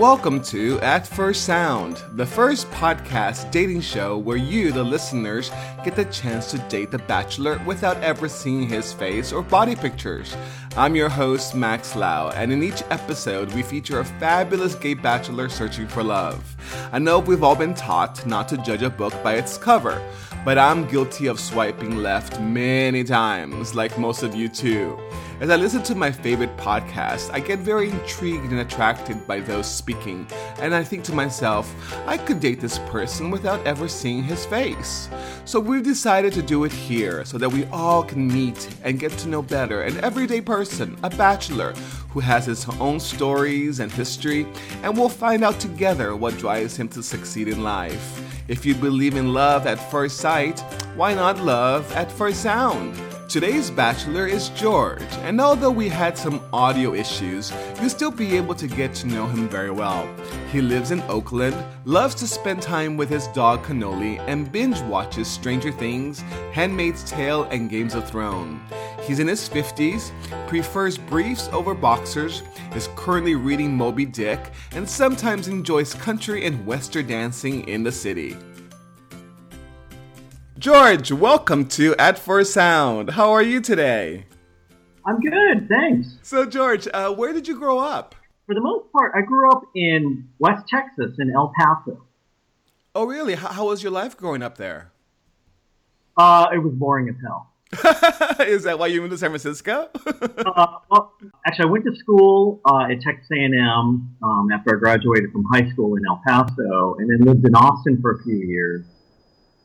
Welcome 0.00 0.40
to 0.44 0.80
At 0.80 1.06
First 1.06 1.44
Sound, 1.44 2.02
the 2.14 2.24
first 2.24 2.70
podcast 2.70 3.50
dating 3.50 3.82
show 3.82 4.16
where 4.16 4.38
you, 4.38 4.72
the 4.72 4.82
listeners, 4.82 5.50
get 5.84 5.94
the 5.94 6.06
chance 6.06 6.50
to 6.52 6.58
date 6.70 6.90
the 6.90 7.00
bachelor 7.00 7.60
without 7.66 7.98
ever 7.98 8.26
seeing 8.26 8.66
his 8.66 8.94
face 8.94 9.30
or 9.30 9.42
body 9.42 9.76
pictures. 9.76 10.34
I'm 10.74 10.96
your 10.96 11.10
host, 11.10 11.54
Max 11.54 11.94
Lau, 11.94 12.30
and 12.30 12.50
in 12.50 12.62
each 12.62 12.82
episode, 12.88 13.52
we 13.52 13.62
feature 13.62 14.00
a 14.00 14.04
fabulous 14.06 14.74
gay 14.74 14.94
bachelor 14.94 15.50
searching 15.50 15.86
for 15.86 16.02
love. 16.02 16.56
I 16.92 16.98
know 16.98 17.18
we've 17.18 17.42
all 17.42 17.56
been 17.56 17.74
taught 17.74 18.26
not 18.26 18.48
to 18.48 18.56
judge 18.58 18.82
a 18.82 18.90
book 18.90 19.14
by 19.22 19.34
its 19.34 19.56
cover, 19.58 20.02
but 20.44 20.58
I'm 20.58 20.86
guilty 20.86 21.26
of 21.26 21.38
swiping 21.38 21.98
left 21.98 22.40
many 22.40 23.04
times, 23.04 23.74
like 23.74 23.98
most 23.98 24.22
of 24.22 24.34
you 24.34 24.48
too. 24.48 24.98
As 25.40 25.48
I 25.48 25.56
listen 25.56 25.82
to 25.84 25.94
my 25.94 26.12
favorite 26.12 26.54
podcast, 26.58 27.30
I 27.32 27.40
get 27.40 27.60
very 27.60 27.88
intrigued 27.88 28.50
and 28.50 28.60
attracted 28.60 29.26
by 29.26 29.40
those 29.40 29.66
speaking, 29.70 30.26
and 30.58 30.74
I 30.74 30.84
think 30.84 31.02
to 31.04 31.14
myself, 31.14 31.74
I 32.06 32.18
could 32.18 32.40
date 32.40 32.60
this 32.60 32.78
person 32.80 33.30
without 33.30 33.66
ever 33.66 33.88
seeing 33.88 34.22
his 34.22 34.44
face. 34.44 35.08
So 35.46 35.58
we've 35.58 35.82
decided 35.82 36.34
to 36.34 36.42
do 36.42 36.64
it 36.64 36.72
here 36.72 37.24
so 37.24 37.38
that 37.38 37.48
we 37.48 37.64
all 37.66 38.02
can 38.02 38.28
meet 38.28 38.68
and 38.84 39.00
get 39.00 39.12
to 39.12 39.28
know 39.28 39.40
better 39.40 39.82
an 39.82 39.98
everyday 40.04 40.42
person, 40.42 40.98
a 41.02 41.08
bachelor, 41.08 41.72
who 42.12 42.20
has 42.20 42.46
his 42.46 42.68
own 42.80 43.00
stories 43.00 43.80
and 43.80 43.90
history, 43.90 44.46
and 44.82 44.96
we'll 44.96 45.08
find 45.08 45.44
out 45.44 45.58
together 45.60 46.16
what 46.16 46.36
drives 46.38 46.76
him 46.76 46.88
to 46.88 47.02
succeed 47.02 47.48
in 47.48 47.62
life. 47.62 48.22
If 48.48 48.66
you 48.66 48.74
believe 48.74 49.16
in 49.16 49.32
love 49.32 49.66
at 49.66 49.90
first 49.90 50.18
sight, 50.18 50.60
why 50.96 51.14
not 51.14 51.38
love 51.38 51.90
at 51.92 52.10
first 52.10 52.42
sound? 52.42 53.09
Today's 53.30 53.70
bachelor 53.70 54.26
is 54.26 54.48
George, 54.48 55.04
and 55.22 55.40
although 55.40 55.70
we 55.70 55.88
had 55.88 56.18
some 56.18 56.40
audio 56.52 56.94
issues, 56.94 57.52
you'll 57.80 57.88
still 57.88 58.10
be 58.10 58.36
able 58.36 58.56
to 58.56 58.66
get 58.66 58.92
to 58.94 59.06
know 59.06 59.28
him 59.28 59.48
very 59.48 59.70
well. 59.70 60.12
He 60.50 60.60
lives 60.60 60.90
in 60.90 61.00
Oakland, 61.02 61.54
loves 61.84 62.16
to 62.16 62.26
spend 62.26 62.60
time 62.60 62.96
with 62.96 63.08
his 63.08 63.28
dog 63.28 63.62
Cannoli, 63.62 64.18
and 64.26 64.50
binge 64.50 64.80
watches 64.80 65.28
Stranger 65.28 65.70
Things, 65.70 66.22
Handmaid's 66.52 67.08
Tale, 67.08 67.44
and 67.52 67.70
Games 67.70 67.94
of 67.94 68.10
Thrones. 68.10 68.60
He's 69.06 69.20
in 69.20 69.28
his 69.28 69.48
50s, 69.48 70.10
prefers 70.48 70.98
briefs 70.98 71.48
over 71.52 71.72
boxers, 71.72 72.42
is 72.74 72.88
currently 72.96 73.36
reading 73.36 73.76
Moby 73.76 74.06
Dick, 74.06 74.40
and 74.72 74.88
sometimes 74.88 75.46
enjoys 75.46 75.94
country 75.94 76.46
and 76.46 76.66
western 76.66 77.06
dancing 77.06 77.68
in 77.68 77.84
the 77.84 77.92
city. 77.92 78.36
George, 80.60 81.10
welcome 81.10 81.66
to 81.68 81.96
At 81.96 82.18
First 82.18 82.52
Sound. 82.52 83.12
How 83.12 83.30
are 83.30 83.42
you 83.42 83.62
today? 83.62 84.26
I'm 85.06 85.18
good, 85.18 85.66
thanks. 85.70 86.18
So, 86.20 86.44
George, 86.44 86.86
uh, 86.92 87.14
where 87.14 87.32
did 87.32 87.48
you 87.48 87.58
grow 87.58 87.78
up? 87.78 88.14
For 88.44 88.54
the 88.54 88.60
most 88.60 88.92
part, 88.92 89.12
I 89.16 89.22
grew 89.22 89.50
up 89.50 89.62
in 89.74 90.28
West 90.38 90.68
Texas, 90.68 91.16
in 91.18 91.30
El 91.30 91.50
Paso. 91.56 92.04
Oh, 92.94 93.06
really? 93.06 93.36
How, 93.36 93.48
how 93.48 93.68
was 93.68 93.82
your 93.82 93.90
life 93.90 94.18
growing 94.18 94.42
up 94.42 94.58
there? 94.58 94.92
Uh, 96.18 96.48
it 96.52 96.58
was 96.58 96.74
boring 96.74 97.08
as 97.08 97.14
hell. 97.24 97.54
Is 98.46 98.64
that 98.64 98.78
why 98.78 98.88
you 98.88 99.00
moved 99.00 99.12
to 99.12 99.18
San 99.18 99.30
Francisco? 99.30 99.88
uh, 100.06 100.66
well, 100.90 101.14
actually, 101.46 101.68
I 101.68 101.70
went 101.70 101.86
to 101.86 101.96
school 101.96 102.60
uh, 102.66 102.92
at 102.92 103.00
Texas 103.00 103.30
A&M 103.32 103.58
um, 104.22 104.48
after 104.52 104.76
I 104.76 104.78
graduated 104.78 105.32
from 105.32 105.44
high 105.44 105.70
school 105.70 105.96
in 105.96 106.02
El 106.06 106.20
Paso, 106.26 106.96
and 106.98 107.08
then 107.08 107.26
lived 107.26 107.46
in 107.46 107.54
Austin 107.54 107.98
for 108.02 108.10
a 108.20 108.22
few 108.24 108.36
years 108.36 108.84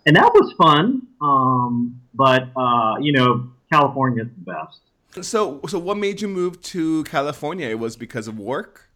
and 0.06 0.16
that 0.16 0.32
was 0.34 0.54
fun. 0.58 1.08
Um, 1.22 2.02
but 2.14 2.50
uh, 2.56 2.96
you 3.02 3.12
know, 3.12 3.50
California 3.72 4.24
is 4.24 4.30
the 4.38 4.52
best. 4.52 5.26
So, 5.26 5.62
so 5.68 5.80
what 5.80 5.98
made 5.98 6.22
you 6.22 6.28
move 6.28 6.62
to 6.64 7.04
California? 7.06 7.70
It 7.70 7.80
was 7.80 7.96
because 7.96 8.28
of 8.28 8.38
work. 8.38 8.90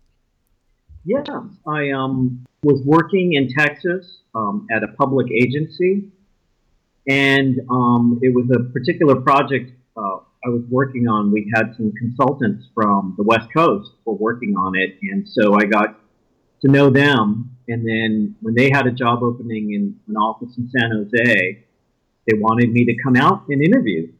Yeah, 1.05 1.23
I 1.65 1.91
um, 1.91 2.45
was 2.61 2.81
working 2.83 3.33
in 3.33 3.47
Texas 3.47 4.19
um, 4.35 4.67
at 4.69 4.83
a 4.83 4.89
public 4.89 5.31
agency, 5.31 6.09
and 7.07 7.61
um, 7.69 8.19
it 8.21 8.33
was 8.35 8.49
a 8.53 8.71
particular 8.71 9.15
project 9.15 9.71
uh, 9.95 10.17
I 10.45 10.49
was 10.49 10.63
working 10.69 11.07
on. 11.07 11.31
We 11.31 11.51
had 11.55 11.73
some 11.75 11.91
consultants 11.93 12.67
from 12.75 13.15
the 13.17 13.23
West 13.23 13.47
Coast 13.53 13.91
were 14.05 14.13
working 14.13 14.55
on 14.57 14.75
it, 14.75 14.97
and 15.01 15.27
so 15.27 15.55
I 15.55 15.65
got 15.65 15.99
to 16.61 16.71
know 16.71 16.89
them 16.89 17.57
and 17.69 17.87
then 17.87 18.35
when 18.41 18.55
they 18.55 18.69
had 18.69 18.87
a 18.87 18.91
job 18.91 19.23
opening 19.23 19.73
in 19.73 19.99
an 20.07 20.17
office 20.17 20.57
in 20.57 20.69
San 20.69 20.91
Jose, 20.91 21.63
they 22.27 22.37
wanted 22.37 22.71
me 22.71 22.85
to 22.85 22.95
come 23.03 23.15
out 23.15 23.43
and 23.47 23.61
interview. 23.61 24.11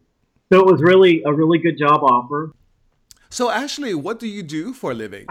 So 0.52 0.60
it 0.60 0.66
was 0.66 0.82
really 0.82 1.24
a 1.26 1.34
really 1.34 1.60
good 1.60 1.78
job 1.78 2.02
offer. 2.04 2.52
So, 3.30 3.52
Ashley, 3.52 3.94
what 3.94 4.20
do 4.20 4.28
you 4.28 4.42
do 4.42 4.74
for 4.74 4.92
a 4.92 4.94
living? 4.96 5.28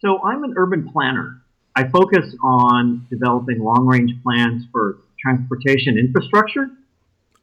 So, 0.00 0.22
I'm 0.22 0.44
an 0.44 0.54
urban 0.56 0.88
planner. 0.90 1.42
I 1.76 1.88
focus 1.88 2.34
on 2.42 3.06
developing 3.10 3.58
long 3.58 3.86
range 3.86 4.12
plans 4.22 4.64
for 4.72 4.98
transportation 5.20 5.98
infrastructure. 5.98 6.70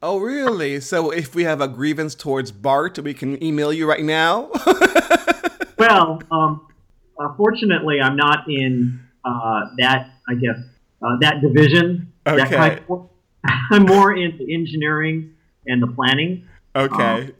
Oh, 0.02 0.18
really? 0.18 0.80
So, 0.80 1.10
if 1.10 1.34
we 1.34 1.44
have 1.44 1.60
a 1.60 1.68
grievance 1.68 2.16
towards 2.16 2.50
BART, 2.50 2.98
we 2.98 3.14
can 3.14 3.42
email 3.42 3.72
you 3.72 3.88
right 3.88 4.02
now? 4.02 4.50
well, 5.78 6.20
um, 6.32 6.66
uh, 7.18 7.32
fortunately, 7.36 8.00
I'm 8.00 8.16
not 8.16 8.48
in 8.48 9.00
uh, 9.26 9.60
that 9.78 10.10
I 10.28 10.34
guess 10.34 10.58
uh, 11.02 11.16
that 11.20 11.40
division. 11.40 12.12
Okay. 12.26 12.36
That 12.36 12.50
kind 12.50 12.80
of, 12.88 13.08
I'm 13.70 13.82
more 13.86 14.16
into 14.16 14.46
engineering 14.50 15.34
and 15.66 15.82
the 15.82 15.88
planning. 15.88 16.46
Okay. 16.74 17.02
Um, 17.02 17.32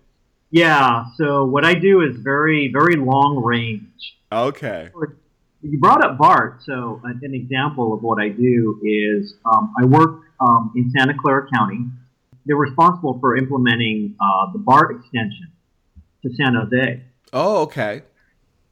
yeah. 0.51 1.05
So 1.17 1.45
what 1.45 1.65
I 1.65 1.75
do 1.75 2.03
is 2.03 2.17
very 2.17 2.71
very 2.73 2.97
long 2.97 3.43
range. 3.43 4.17
Okay. 4.33 4.91
You 5.63 5.79
brought 5.81 6.05
up 6.05 6.19
BART, 6.19 6.63
so 6.65 7.01
an 7.05 7.35
example 7.35 7.93
of 7.93 8.03
what 8.03 8.21
I 8.21 8.29
do 8.29 8.81
is 8.85 9.35
um, 9.45 9.75
I 9.81 9.85
work 9.85 10.21
um, 10.39 10.73
in 10.77 10.93
Santa 10.97 11.15
Clara 11.21 11.49
County. 11.53 11.87
They're 12.45 12.57
responsible 12.57 13.19
for 13.19 13.37
implementing 13.37 14.15
uh, 14.21 14.53
the 14.53 14.59
BART 14.59 14.95
extension 14.97 15.51
to 16.23 16.35
San 16.37 16.55
Jose. 16.55 17.03
Oh, 17.33 17.63
okay. 17.63 18.03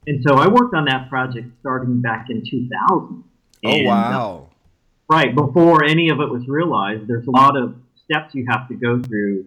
And 0.07 0.23
so 0.27 0.35
I 0.35 0.47
worked 0.47 0.75
on 0.75 0.85
that 0.85 1.09
project 1.09 1.47
starting 1.61 2.01
back 2.01 2.27
in 2.29 2.43
2000. 2.49 3.23
Oh, 3.65 3.83
wow. 3.83 4.47
Uh, 4.49 5.13
right. 5.15 5.35
Before 5.35 5.83
any 5.83 6.09
of 6.09 6.19
it 6.19 6.29
was 6.29 6.47
realized, 6.47 7.07
there's 7.07 7.27
a 7.27 7.31
lot 7.31 7.57
of 7.57 7.75
steps 8.03 8.35
you 8.35 8.45
have 8.49 8.67
to 8.67 8.75
go 8.75 9.01
through, 9.01 9.45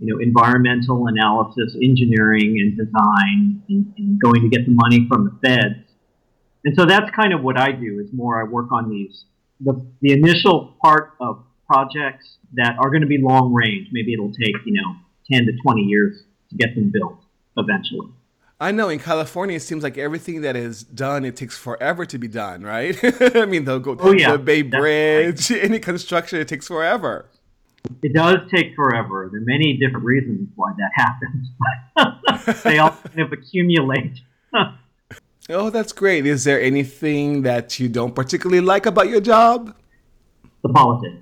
you 0.00 0.06
know, 0.06 0.18
environmental 0.18 1.06
analysis, 1.06 1.76
engineering, 1.80 2.58
and 2.58 2.76
design, 2.76 3.62
and, 3.68 3.94
and 3.96 4.20
going 4.20 4.42
to 4.42 4.48
get 4.48 4.66
the 4.66 4.72
money 4.72 5.06
from 5.08 5.24
the 5.24 5.48
feds. 5.48 5.88
And 6.64 6.74
so 6.76 6.84
that's 6.84 7.10
kind 7.10 7.32
of 7.32 7.42
what 7.42 7.58
I 7.58 7.72
do 7.72 8.00
is 8.00 8.12
more 8.12 8.40
I 8.40 8.48
work 8.48 8.72
on 8.72 8.90
these, 8.90 9.24
the, 9.60 9.84
the 10.00 10.12
initial 10.12 10.74
part 10.82 11.12
of 11.20 11.44
projects 11.66 12.38
that 12.54 12.76
are 12.78 12.90
going 12.90 13.02
to 13.02 13.06
be 13.06 13.18
long 13.18 13.52
range. 13.52 13.88
Maybe 13.92 14.12
it'll 14.12 14.32
take, 14.32 14.54
you 14.64 14.74
know, 14.74 14.96
10 15.30 15.46
to 15.46 15.52
20 15.62 15.82
years 15.82 16.22
to 16.50 16.56
get 16.56 16.74
them 16.74 16.90
built 16.90 17.18
eventually. 17.56 18.08
I 18.62 18.70
know 18.70 18.90
in 18.90 19.00
California, 19.00 19.56
it 19.56 19.62
seems 19.62 19.82
like 19.82 19.98
everything 19.98 20.42
that 20.42 20.54
is 20.54 20.84
done, 20.84 21.24
it 21.24 21.34
takes 21.34 21.58
forever 21.58 22.06
to 22.06 22.16
be 22.16 22.28
done, 22.28 22.62
right? 22.62 22.96
I 23.36 23.44
mean, 23.44 23.64
they'll 23.64 23.80
go 23.80 23.96
oh, 23.98 24.12
yeah. 24.12 24.30
the 24.30 24.38
Bay 24.38 24.62
Bridge, 24.62 25.50
right. 25.50 25.64
any 25.64 25.80
construction, 25.80 26.38
it 26.38 26.46
takes 26.46 26.68
forever. 26.68 27.26
It 28.04 28.12
does 28.12 28.38
take 28.54 28.76
forever. 28.76 29.28
There 29.32 29.40
are 29.40 29.44
many 29.44 29.76
different 29.78 30.06
reasons 30.06 30.48
why 30.54 30.74
that 30.78 30.90
happens. 31.96 32.62
they 32.62 32.78
all 32.78 32.90
kind 32.90 33.18
of 33.18 33.32
accumulate. 33.32 34.20
oh, 35.50 35.70
that's 35.70 35.92
great. 35.92 36.24
Is 36.24 36.44
there 36.44 36.60
anything 36.60 37.42
that 37.42 37.80
you 37.80 37.88
don't 37.88 38.14
particularly 38.14 38.60
like 38.60 38.86
about 38.86 39.08
your 39.08 39.20
job? 39.20 39.74
The 40.62 40.68
politics. 40.68 41.16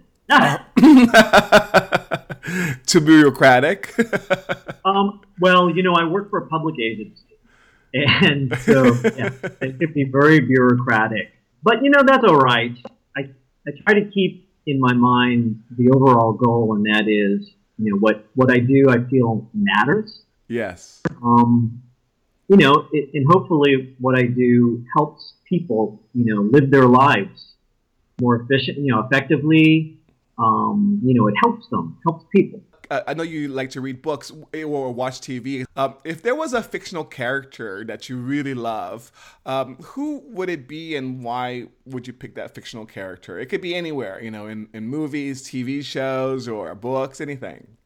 Too 2.87 3.01
bureaucratic. 3.01 3.95
um, 4.85 5.23
well, 5.41 5.71
you 5.71 5.83
know, 5.83 5.95
I 5.95 6.05
work 6.05 6.29
for 6.29 6.41
a 6.41 6.47
public 6.47 6.79
agency, 6.79 7.30
and 7.95 8.57
so 8.61 8.85
yeah, 9.17 9.31
it 9.61 9.79
could 9.79 9.95
be 9.95 10.05
very 10.05 10.41
bureaucratic. 10.41 11.33
But 11.63 11.83
you 11.83 11.91
know 11.91 12.03
that's 12.05 12.25
all 12.25 12.39
right. 12.39 12.77
I 13.17 13.31
I 13.67 13.71
try 13.85 14.01
to 14.01 14.11
keep 14.11 14.49
in 14.67 14.81
my 14.81 14.93
mind 14.93 15.63
the 15.77 15.91
overall 15.91 16.33
goal, 16.33 16.75
and 16.75 16.87
that 16.87 17.09
is 17.09 17.51
you 17.79 17.93
know 17.93 17.99
what 17.99 18.27
what 18.35 18.51
I 18.51 18.59
do. 18.59 18.89
I 18.89 19.05
feel 19.09 19.49
matters. 19.55 20.23
Yes. 20.49 21.03
Um, 21.23 21.83
you 22.49 22.57
know, 22.57 22.89
it, 22.93 23.11
and 23.15 23.27
hopefully 23.31 23.95
what 24.01 24.19
I 24.19 24.25
do 24.25 24.85
helps 24.97 25.35
people 25.49 26.03
you 26.15 26.35
know 26.35 26.43
live 26.43 26.71
their 26.71 26.87
lives 26.87 27.51
more 28.21 28.37
efficient, 28.43 28.79
you 28.79 28.93
know, 28.93 29.01
effectively. 29.01 29.97
Um, 30.39 31.01
you 31.05 31.15
know, 31.15 31.27
it 31.27 31.35
helps 31.43 31.69
them, 31.69 31.99
helps 32.07 32.25
people. 32.35 32.61
I 32.91 33.15
know 33.15 33.23
you 33.23 33.49
like 33.49 33.71
to 33.71 33.81
read 33.81 34.03
books 34.03 34.33
or 34.53 34.93
watch 34.93 35.21
TV. 35.21 35.65
Um, 35.77 35.95
if 36.05 36.23
there 36.23 36.35
was 36.35 36.53
a 36.53 36.63
fictional 36.63 37.05
character 37.05 37.85
that 37.85 38.09
you 38.09 38.17
really 38.17 38.55
love, 38.55 39.13
um, 39.47 39.77
who 39.77 40.23
would 40.27 40.49
it 40.49 40.67
be 40.67 40.97
and 40.97 41.23
why 41.23 41.69
would 41.87 42.09
you 42.09 42.13
pick 42.13 42.35
that 42.35 42.55
fictional 42.55 42.87
character? 42.87 43.39
It 43.39 43.47
could 43.47 43.61
be 43.61 43.75
anywhere, 43.75 44.21
you 44.23 44.31
know, 44.31 44.47
in, 44.47 44.69
in 44.75 44.89
movies, 44.89 45.43
TV 45.43 45.85
shows, 45.85 46.49
or 46.49 46.75
books, 46.75 47.21
anything. 47.21 47.77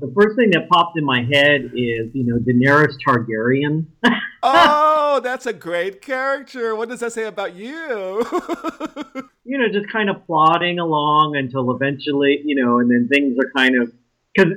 The 0.00 0.12
first 0.14 0.36
thing 0.36 0.50
that 0.50 0.68
popped 0.68 0.98
in 0.98 1.04
my 1.04 1.22
head 1.22 1.70
is, 1.72 2.10
you 2.12 2.24
know, 2.24 2.38
Daenerys 2.38 2.96
Targaryen. 3.06 3.86
oh, 4.42 4.93
Oh, 5.14 5.20
that's 5.20 5.46
a 5.46 5.52
great 5.52 6.02
character. 6.02 6.74
What 6.74 6.88
does 6.88 6.98
that 6.98 7.12
say 7.12 7.26
about 7.26 7.54
you? 7.54 7.70
you 9.44 9.58
know, 9.58 9.68
just 9.72 9.88
kind 9.92 10.10
of 10.10 10.26
plodding 10.26 10.80
along 10.80 11.36
until 11.36 11.70
eventually, 11.70 12.42
you 12.44 12.56
know, 12.56 12.80
and 12.80 12.90
then 12.90 13.06
things 13.06 13.38
are 13.38 13.48
kind 13.56 13.80
of 13.80 13.92
because 14.34 14.54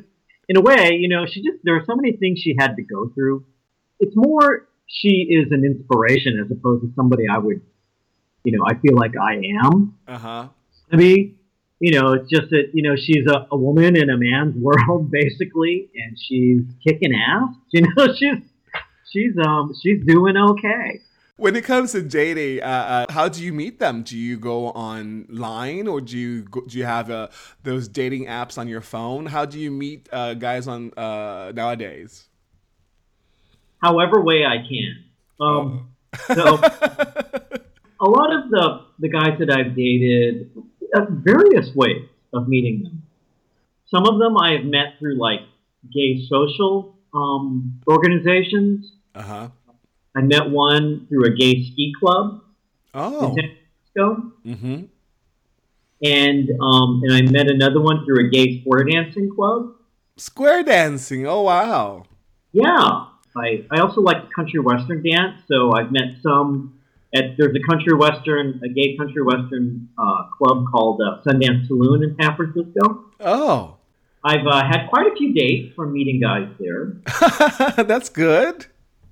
in 0.49 0.57
a 0.57 0.61
way, 0.61 0.93
you 0.93 1.09
know, 1.09 1.27
she 1.27 1.43
just 1.43 1.59
there 1.63 1.75
are 1.75 1.83
so 1.85 1.95
many 1.95 2.17
things 2.17 2.39
she 2.39 2.55
had 2.57 2.75
to 2.77 2.81
go 2.81 3.07
through. 3.13 3.45
It's 3.99 4.15
more 4.15 4.67
she 4.87 5.27
is 5.29 5.51
an 5.51 5.63
inspiration 5.63 6.43
as 6.43 6.49
opposed 6.49 6.81
to 6.81 6.91
somebody 6.95 7.25
I 7.31 7.37
would, 7.37 7.61
you 8.43 8.57
know, 8.57 8.65
I 8.65 8.73
feel 8.79 8.95
like 8.95 9.13
I 9.15 9.35
am. 9.63 9.95
Uh 10.07 10.17
huh. 10.17 10.47
I 10.91 10.95
mean, 10.95 11.37
you 11.79 11.91
know, 11.91 12.13
it's 12.13 12.31
just 12.31 12.49
that 12.49 12.71
you 12.73 12.81
know 12.81 12.95
she's 12.95 13.27
a, 13.27 13.45
a 13.51 13.55
woman 13.55 13.95
in 13.95 14.09
a 14.09 14.17
man's 14.17 14.55
world 14.59 15.11
basically, 15.11 15.91
and 15.93 16.17
she's 16.19 16.63
kicking 16.83 17.13
ass. 17.13 17.53
You 17.73 17.83
know, 17.95 18.11
she's 18.17 18.39
she's 19.11 19.33
um 19.37 19.73
she's 19.81 20.03
doing 20.05 20.37
okay. 20.37 21.01
When 21.37 21.55
it 21.55 21.65
comes 21.65 21.91
to 21.91 22.01
dating, 22.01 22.63
uh, 22.63 22.65
uh, 22.65 23.13
how 23.13 23.29
do 23.29 23.43
you 23.43 23.53
meet 23.53 23.77
them? 23.77 24.01
Do 24.01 24.17
you 24.17 24.37
go 24.37 24.69
online 24.69 25.87
or 25.87 26.01
do 26.01 26.17
you 26.17 26.41
go, 26.41 26.61
do 26.61 26.79
you 26.79 26.85
have 26.85 27.11
uh, 27.11 27.27
those 27.61 27.87
dating 27.87 28.25
apps 28.25 28.57
on 28.57 28.67
your 28.67 28.81
phone? 28.81 29.27
How 29.27 29.45
do 29.45 29.59
you 29.59 29.69
meet 29.69 30.09
uh, 30.11 30.33
guys 30.33 30.67
on 30.67 30.91
uh, 30.97 31.51
nowadays? 31.53 32.27
However 33.83 34.19
way 34.21 34.45
I 34.45 34.57
can. 34.67 35.03
Um, 35.39 35.89
oh. 36.29 36.33
so 36.33 36.43
a 37.99 38.09
lot 38.09 38.33
of 38.33 38.49
the 38.49 38.85
the 38.99 39.09
guys 39.09 39.37
that 39.37 39.51
I've 39.51 39.75
dated, 39.75 40.49
uh, 40.95 41.05
various 41.09 41.73
ways 41.75 42.05
of 42.33 42.47
meeting 42.47 42.83
them. 42.83 43.03
Some 43.85 44.05
of 44.07 44.19
them 44.19 44.37
I 44.37 44.53
have 44.53 44.65
met 44.65 44.97
through 44.97 45.19
like 45.19 45.41
gay 45.93 46.25
social 46.27 46.95
um, 47.13 47.79
organizations. 47.87 48.91
Uh 49.17 49.23
huh. 49.23 49.47
I 50.15 50.21
met 50.21 50.47
one 50.49 51.07
through 51.09 51.25
a 51.25 51.31
gay 51.31 51.63
ski 51.63 51.91
club. 51.99 52.41
Oh. 52.93 53.29
In 53.29 53.35
San 53.35 53.57
Francisco. 53.93 54.31
Mm-hmm. 54.45 54.83
And 56.03 56.49
um, 56.61 57.01
and 57.03 57.13
I 57.13 57.21
met 57.23 57.47
another 57.47 57.81
one 57.81 58.05
through 58.05 58.27
a 58.27 58.29
gay 58.29 58.61
square 58.61 58.83
dancing 58.83 59.31
club. 59.33 59.73
Square 60.17 60.63
dancing. 60.63 61.25
Oh 61.25 61.41
wow. 61.41 62.03
Yeah. 62.51 63.05
I, 63.35 63.65
I 63.71 63.79
also 63.81 64.01
like 64.01 64.31
country 64.31 64.59
western 64.59 65.03
dance, 65.03 65.41
so 65.47 65.71
I've 65.73 65.91
met 65.91 66.15
some 66.23 66.79
at 67.13 67.37
there's 67.37 67.55
a 67.55 67.71
country 67.71 67.93
western, 67.93 68.59
a 68.63 68.69
gay 68.69 68.97
country 68.97 69.23
western 69.23 69.89
uh, 69.97 70.29
club 70.37 70.65
called 70.71 71.01
uh, 71.01 71.21
Sundance 71.23 71.67
Saloon 71.67 72.03
in 72.03 72.15
San 72.19 72.35
Francisco. 72.35 73.05
Oh. 73.19 73.77
I've 74.23 74.45
uh, 74.45 74.63
had 74.63 74.87
quite 74.89 75.07
a 75.07 75.15
few 75.15 75.33
dates 75.33 75.73
from 75.75 75.93
meeting 75.93 76.19
guys 76.19 76.49
there. 76.59 76.97
That's 77.83 78.09
good. 78.09 78.65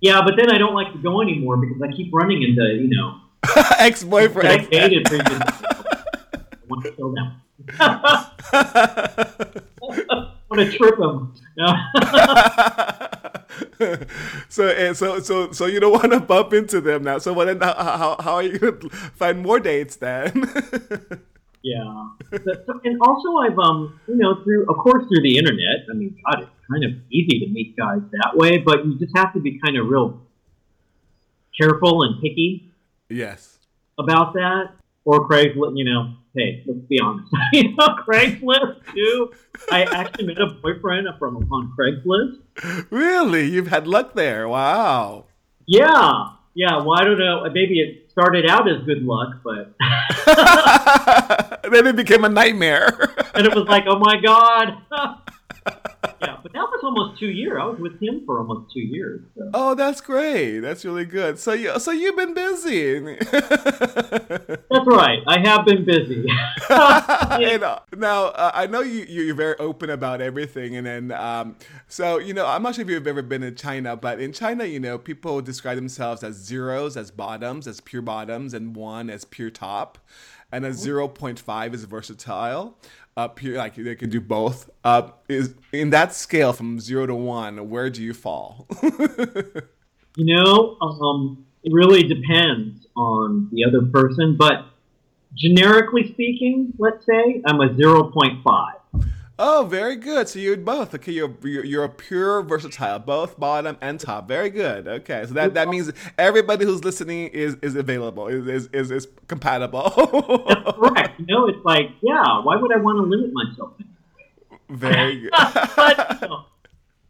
Yeah, 0.05 0.21
but 0.23 0.35
then 0.37 0.51
I 0.51 0.59
don't 0.59 0.75
like 0.75 0.93
to 0.93 0.99
go 0.99 1.19
anymore 1.19 1.57
because 1.57 1.81
I 1.81 1.91
keep 1.91 2.13
running 2.13 2.43
into 2.43 2.63
you 2.75 2.89
know 2.89 3.21
ex-boyfriend. 3.79 4.47
I 4.47 4.57
dated 4.65 5.05
previously. 5.05 5.35
I 5.35 6.57
want 6.69 6.85
to 6.85 6.91
kill 6.91 7.11
them. 7.11 7.41
I 7.79 8.29
want 10.47 10.61
to 10.61 10.71
trip 10.77 10.99
them. 10.99 11.33
so 14.47 14.67
eh, 14.67 14.93
so 14.93 15.19
so 15.21 15.51
so 15.51 15.65
you 15.65 15.79
don't 15.79 15.93
want 15.93 16.11
to 16.11 16.19
bump 16.19 16.53
into 16.53 16.81
them 16.81 17.03
now. 17.03 17.17
So 17.17 17.33
what? 17.33 17.47
How 17.63 18.17
how 18.19 18.35
are 18.35 18.43
you 18.43 18.59
going 18.59 18.79
to 18.81 18.89
find 18.89 19.41
more 19.41 19.59
dates 19.59 19.95
then? 19.95 20.47
yeah, 21.65 22.09
and 22.83 23.01
also 23.01 23.37
I've 23.37 23.57
um 23.57 23.99
you 24.07 24.17
know 24.17 24.43
through 24.43 24.69
of 24.69 24.77
course 24.77 25.03
through 25.07 25.23
the 25.23 25.35
internet. 25.35 25.89
I 25.89 25.93
mean, 25.93 26.15
God, 26.23 26.43
it's 26.43 26.51
kind 26.71 26.83
of 26.83 26.91
easy 27.09 27.39
to 27.39 27.47
meet 27.51 27.75
guys 27.75 28.01
that 28.11 28.37
way, 28.37 28.59
but 28.59 28.85
you 28.85 28.99
just 28.99 29.17
have 29.17 29.33
to 29.33 29.39
be 29.39 29.59
kind 29.59 29.75
of 29.75 29.87
real 29.87 30.21
careful 31.59 32.03
and 32.03 32.21
picky. 32.21 32.71
Yes. 33.09 33.57
About 33.97 34.33
that, 34.33 34.73
or 35.05 35.27
Craigslist, 35.27 35.75
you 35.75 35.85
know, 35.85 36.13
hey, 36.35 36.63
let's 36.67 36.85
be 36.87 36.99
honest. 36.99 37.31
you 37.53 37.75
know, 37.75 37.87
Craigslist 38.07 38.85
too. 38.93 39.31
I 39.71 39.85
actually 39.85 40.27
met 40.27 40.39
a 40.39 40.47
boyfriend 40.61 41.07
from 41.17 41.51
on 41.51 41.73
Craigslist. 41.75 42.85
Really? 42.91 43.47
You've 43.47 43.69
had 43.69 43.87
luck 43.87 44.13
there. 44.13 44.47
Wow. 44.47 45.25
Yeah. 45.65 46.25
Yeah. 46.55 46.77
Well, 46.77 46.93
I 46.93 47.03
don't 47.03 47.19
know. 47.19 47.43
Maybe 47.53 47.79
it 47.79 48.09
started 48.09 48.49
out 48.49 48.69
as 48.69 48.81
good 48.85 49.03
luck, 49.03 49.41
but 49.43 49.75
then 51.69 51.85
it 51.85 51.97
became 51.97 52.23
a 52.23 52.29
nightmare. 52.29 53.13
and 53.35 53.45
it 53.45 53.53
was 53.53 53.67
like, 53.67 53.83
oh 53.87 53.99
my 53.99 54.15
god. 54.21 54.77
yeah, 56.27 56.37
but 56.41 56.53
that 56.53 56.59
was 56.59 56.81
almost 56.83 57.19
two 57.19 57.29
years. 57.29 57.57
I 57.59 57.65
was 57.65 57.79
with 57.79 58.01
him 58.01 58.23
for 58.25 58.39
almost 58.39 58.73
two 58.73 58.81
years. 58.81 59.21
So. 59.37 59.49
Oh, 59.53 59.75
that's 59.75 60.01
great. 60.01 60.59
That's 60.59 60.85
really 60.85 61.05
good. 61.05 61.39
So 61.39 61.53
you, 61.53 61.79
so 61.79 61.91
you've 61.91 62.15
been 62.15 62.33
busy. 62.33 62.99
that's 62.99 64.87
right. 64.87 65.19
I 65.27 65.39
have 65.43 65.65
been 65.65 65.85
busy. 65.85 66.25
and, 66.69 67.63
uh, 67.63 67.79
now 67.95 68.25
uh, 68.25 68.51
I 68.53 68.67
know 68.67 68.81
you 68.81 69.05
you're 69.07 69.35
very 69.35 69.55
open 69.57 69.89
about 69.89 70.21
everything, 70.21 70.75
and 70.75 70.85
then 70.85 71.11
um, 71.11 71.55
so 71.87 72.19
you 72.19 72.33
know 72.33 72.45
I'm 72.45 72.63
not 72.63 72.75
sure 72.75 72.83
if 72.83 72.89
you've 72.89 73.07
ever 73.07 73.21
been 73.21 73.43
in 73.43 73.55
China, 73.55 73.95
but 73.95 74.19
in 74.19 74.33
China, 74.33 74.65
you 74.65 74.79
know, 74.79 74.97
people 74.97 75.41
describe 75.41 75.75
themselves 75.75 76.23
as 76.23 76.35
zeros, 76.35 76.97
as 76.97 77.11
bottoms, 77.11 77.67
as 77.67 77.81
pure 77.81 78.01
bottoms, 78.01 78.53
and 78.53 78.75
one 78.75 79.09
as 79.09 79.25
pure 79.25 79.49
top 79.49 79.97
and 80.51 80.65
a 80.65 80.69
0.5 80.69 81.73
is 81.73 81.83
versatile. 81.85 82.77
Up 83.17 83.39
here 83.39 83.57
like 83.57 83.75
they 83.75 83.95
can 83.95 84.09
do 84.09 84.19
both. 84.19 84.69
Uh, 84.83 85.11
is 85.29 85.55
in 85.71 85.89
that 85.91 86.13
scale 86.13 86.51
from 86.51 86.79
zero 86.81 87.05
to 87.05 87.15
one 87.15 87.69
where 87.69 87.89
do 87.89 88.03
you 88.03 88.13
fall? 88.13 88.67
You 90.17 90.33
know 90.33 90.77
um, 90.79 91.45
it 91.63 91.73
really 91.73 92.03
depends 92.03 92.87
on 92.95 93.49
the 93.51 93.65
other 93.65 93.85
person 93.85 94.37
but 94.37 94.65
generically 95.33 96.07
speaking 96.13 96.71
let's 96.77 97.05
say 97.05 97.41
i'm 97.45 97.59
a 97.59 97.67
0.5 97.67 98.73
Oh, 99.37 99.67
very 99.69 99.97
good. 99.97 100.29
So 100.29 100.39
you're 100.39 100.55
both. 100.55 100.95
Okay, 100.95 101.11
you're, 101.11 101.33
you're, 101.43 101.65
you're 101.65 101.83
a 101.83 101.89
pure 101.89 102.41
versatile, 102.41 102.99
both 102.99 103.37
bottom 103.37 103.77
and 103.81 103.99
top. 103.99 104.29
Very 104.29 104.49
good. 104.49 104.87
Okay, 104.87 105.25
so 105.27 105.33
that, 105.33 105.53
that 105.55 105.67
means 105.67 105.91
everybody 106.17 106.65
who's 106.65 106.85
listening 106.85 107.27
is 107.27 107.57
is 107.61 107.75
available, 107.75 108.27
is 108.27 108.47
is 108.47 108.69
is, 108.71 108.91
is 108.91 109.07
compatible. 109.27 109.91
That's 110.47 110.77
correct. 110.77 111.19
You 111.19 111.25
know, 111.25 111.47
it's 111.47 111.63
like, 111.65 111.89
yeah, 112.01 112.41
why 112.43 112.55
would 112.55 112.71
I 112.71 112.77
want 112.77 112.97
to 112.97 113.03
limit 113.03 113.31
myself? 113.33 113.73
Very 114.69 115.19
good. 115.21 115.31
but 115.75 116.47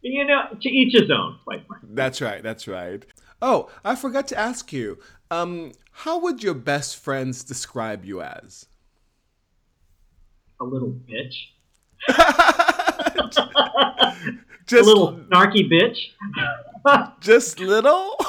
you 0.02 0.24
know, 0.24 0.42
to 0.60 0.68
each 0.68 0.94
his 0.94 1.10
own. 1.10 1.38
Quite 1.44 1.66
frankly. 1.68 1.90
That's 1.92 2.20
right. 2.20 2.42
That's 2.42 2.66
right. 2.66 3.04
Oh, 3.40 3.70
I 3.84 3.94
forgot 3.94 4.26
to 4.28 4.38
ask 4.38 4.72
you. 4.72 4.98
Um, 5.30 5.72
how 5.90 6.18
would 6.20 6.42
your 6.42 6.54
best 6.54 6.96
friends 6.96 7.44
describe 7.44 8.04
you 8.04 8.20
as? 8.20 8.66
A 10.60 10.64
little 10.64 10.90
bitch. 10.90 11.34
just 14.66 14.72
a 14.72 14.82
little 14.82 15.20
snarky 15.30 15.70
bitch. 15.70 16.08
just 17.20 17.60
little? 17.60 18.16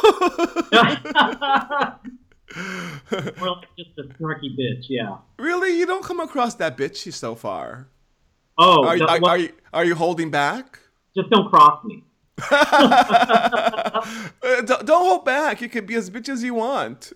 Like 3.12 3.68
just 3.78 3.92
a 4.00 4.04
snarky 4.16 4.58
bitch, 4.58 4.86
yeah. 4.90 5.18
Really? 5.38 5.78
You 5.78 5.86
don't 5.86 6.04
come 6.04 6.20
across 6.20 6.56
that 6.56 6.78
bitchy 6.78 7.14
so 7.14 7.36
far. 7.36 7.88
Oh, 8.58 8.86
are, 8.86 8.98
no, 8.98 9.06
are, 9.06 9.20
well, 9.20 9.32
are, 9.32 9.38
you, 9.38 9.50
are 9.74 9.86
you 9.86 9.96
holding 9.96 10.32
back? 10.32 10.80
Just 11.16 11.30
don't 11.30 11.50
cross 11.50 11.84
me. 11.84 12.04
don't, 14.66 14.86
don't 14.86 15.06
hold 15.06 15.26
back. 15.26 15.62
You 15.62 15.70
can 15.70 15.86
be 15.86 15.96
as 15.96 16.10
bitch 16.10 16.30
as 16.30 16.44
you 16.44 16.54
want. 16.54 17.12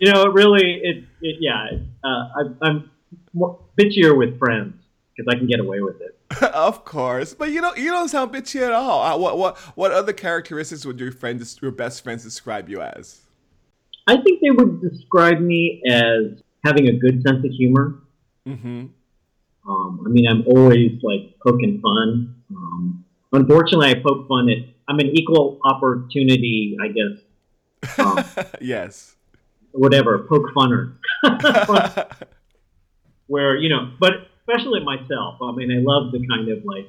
you 0.00 0.12
know, 0.12 0.26
really, 0.26 0.80
it, 0.82 1.04
it 1.22 1.36
yeah. 1.40 1.66
Uh, 2.02 2.08
I, 2.08 2.42
I'm 2.62 2.90
more 3.32 3.60
bitchier 3.78 4.16
with 4.16 4.38
friends 4.38 4.74
because 5.20 5.34
I 5.34 5.38
can 5.38 5.46
get 5.46 5.60
away 5.60 5.80
with 5.80 6.00
it. 6.00 6.16
of 6.42 6.84
course, 6.84 7.34
but 7.34 7.50
you 7.50 7.60
don't 7.60 7.76
you 7.76 7.90
don't 7.90 8.08
sound 8.08 8.32
bitchy 8.32 8.62
at 8.62 8.72
all. 8.72 9.02
Uh, 9.02 9.16
what 9.16 9.38
what 9.38 9.58
what 9.76 9.92
other 9.92 10.12
characteristics 10.12 10.84
would 10.86 11.00
your 11.00 11.12
friends 11.12 11.58
your 11.60 11.70
best 11.70 12.02
friends 12.02 12.22
describe 12.24 12.68
you 12.68 12.80
as? 12.80 13.20
I 14.06 14.16
think 14.16 14.40
they 14.40 14.50
would 14.50 14.80
describe 14.80 15.40
me 15.40 15.82
as 15.88 16.42
having 16.64 16.88
a 16.88 16.92
good 16.92 17.22
sense 17.22 17.44
of 17.44 17.50
humor. 17.50 18.00
Mm-hmm. 18.46 18.86
Um, 19.68 20.02
I 20.04 20.08
mean, 20.08 20.26
I'm 20.26 20.44
always 20.46 21.00
like 21.02 21.38
poking 21.46 21.80
fun. 21.80 22.34
Um, 22.50 23.04
unfortunately, 23.32 23.90
I 23.90 23.94
poke 23.94 24.26
fun 24.28 24.48
at. 24.48 24.58
I'm 24.88 24.98
an 24.98 25.06
equal 25.06 25.60
opportunity, 25.64 26.76
I 26.82 26.88
guess. 26.88 27.98
Um, 27.98 28.46
yes. 28.60 29.14
Whatever, 29.72 30.18
poke 30.18 30.50
funner. 30.56 30.94
Where 33.28 33.56
you 33.56 33.68
know, 33.68 33.92
but 34.00 34.29
especially 34.40 34.80
myself. 34.84 35.36
I 35.42 35.52
mean, 35.52 35.70
I 35.70 35.80
love 35.82 36.12
the 36.12 36.26
kind 36.26 36.48
of 36.48 36.64
like 36.64 36.88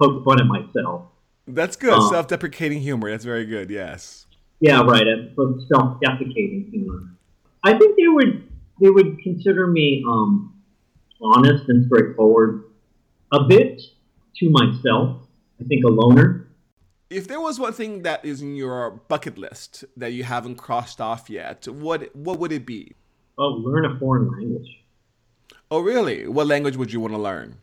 poke 0.00 0.24
fun 0.24 0.40
at 0.40 0.46
myself. 0.46 1.06
That's 1.46 1.76
good. 1.76 1.92
Um, 1.92 2.10
Self-deprecating 2.10 2.80
humor. 2.80 3.10
That's 3.10 3.24
very 3.24 3.46
good. 3.46 3.70
Yes. 3.70 4.26
Yeah, 4.60 4.82
right. 4.82 5.06
Self-deprecating 5.36 6.68
humor. 6.70 7.02
I 7.62 7.76
think 7.78 7.96
they 7.96 8.08
would 8.08 8.48
they 8.80 8.90
would 8.90 9.18
consider 9.20 9.66
me 9.66 10.04
um, 10.06 10.54
honest 11.20 11.68
and 11.68 11.86
straightforward. 11.86 12.64
A 13.32 13.44
bit 13.44 13.82
to 14.36 14.50
myself. 14.50 15.22
I 15.60 15.64
think 15.64 15.84
a 15.84 15.88
loner. 15.88 16.48
If 17.08 17.28
there 17.28 17.40
was 17.40 17.58
one 17.58 17.72
thing 17.72 18.02
that 18.02 18.24
is 18.24 18.42
in 18.42 18.56
your 18.56 18.90
bucket 18.90 19.38
list 19.38 19.84
that 19.96 20.12
you 20.12 20.24
haven't 20.24 20.56
crossed 20.56 21.00
off 21.00 21.30
yet, 21.30 21.66
what 21.68 22.14
what 22.14 22.38
would 22.38 22.52
it 22.52 22.66
be? 22.66 22.94
Oh, 23.38 23.48
learn 23.48 23.84
a 23.84 23.98
foreign 23.98 24.30
language. 24.30 24.68
Oh, 25.70 25.80
really? 25.80 26.28
What 26.28 26.46
language 26.46 26.76
would 26.76 26.92
you 26.92 27.00
want 27.00 27.12
to 27.14 27.18
learn? 27.18 27.56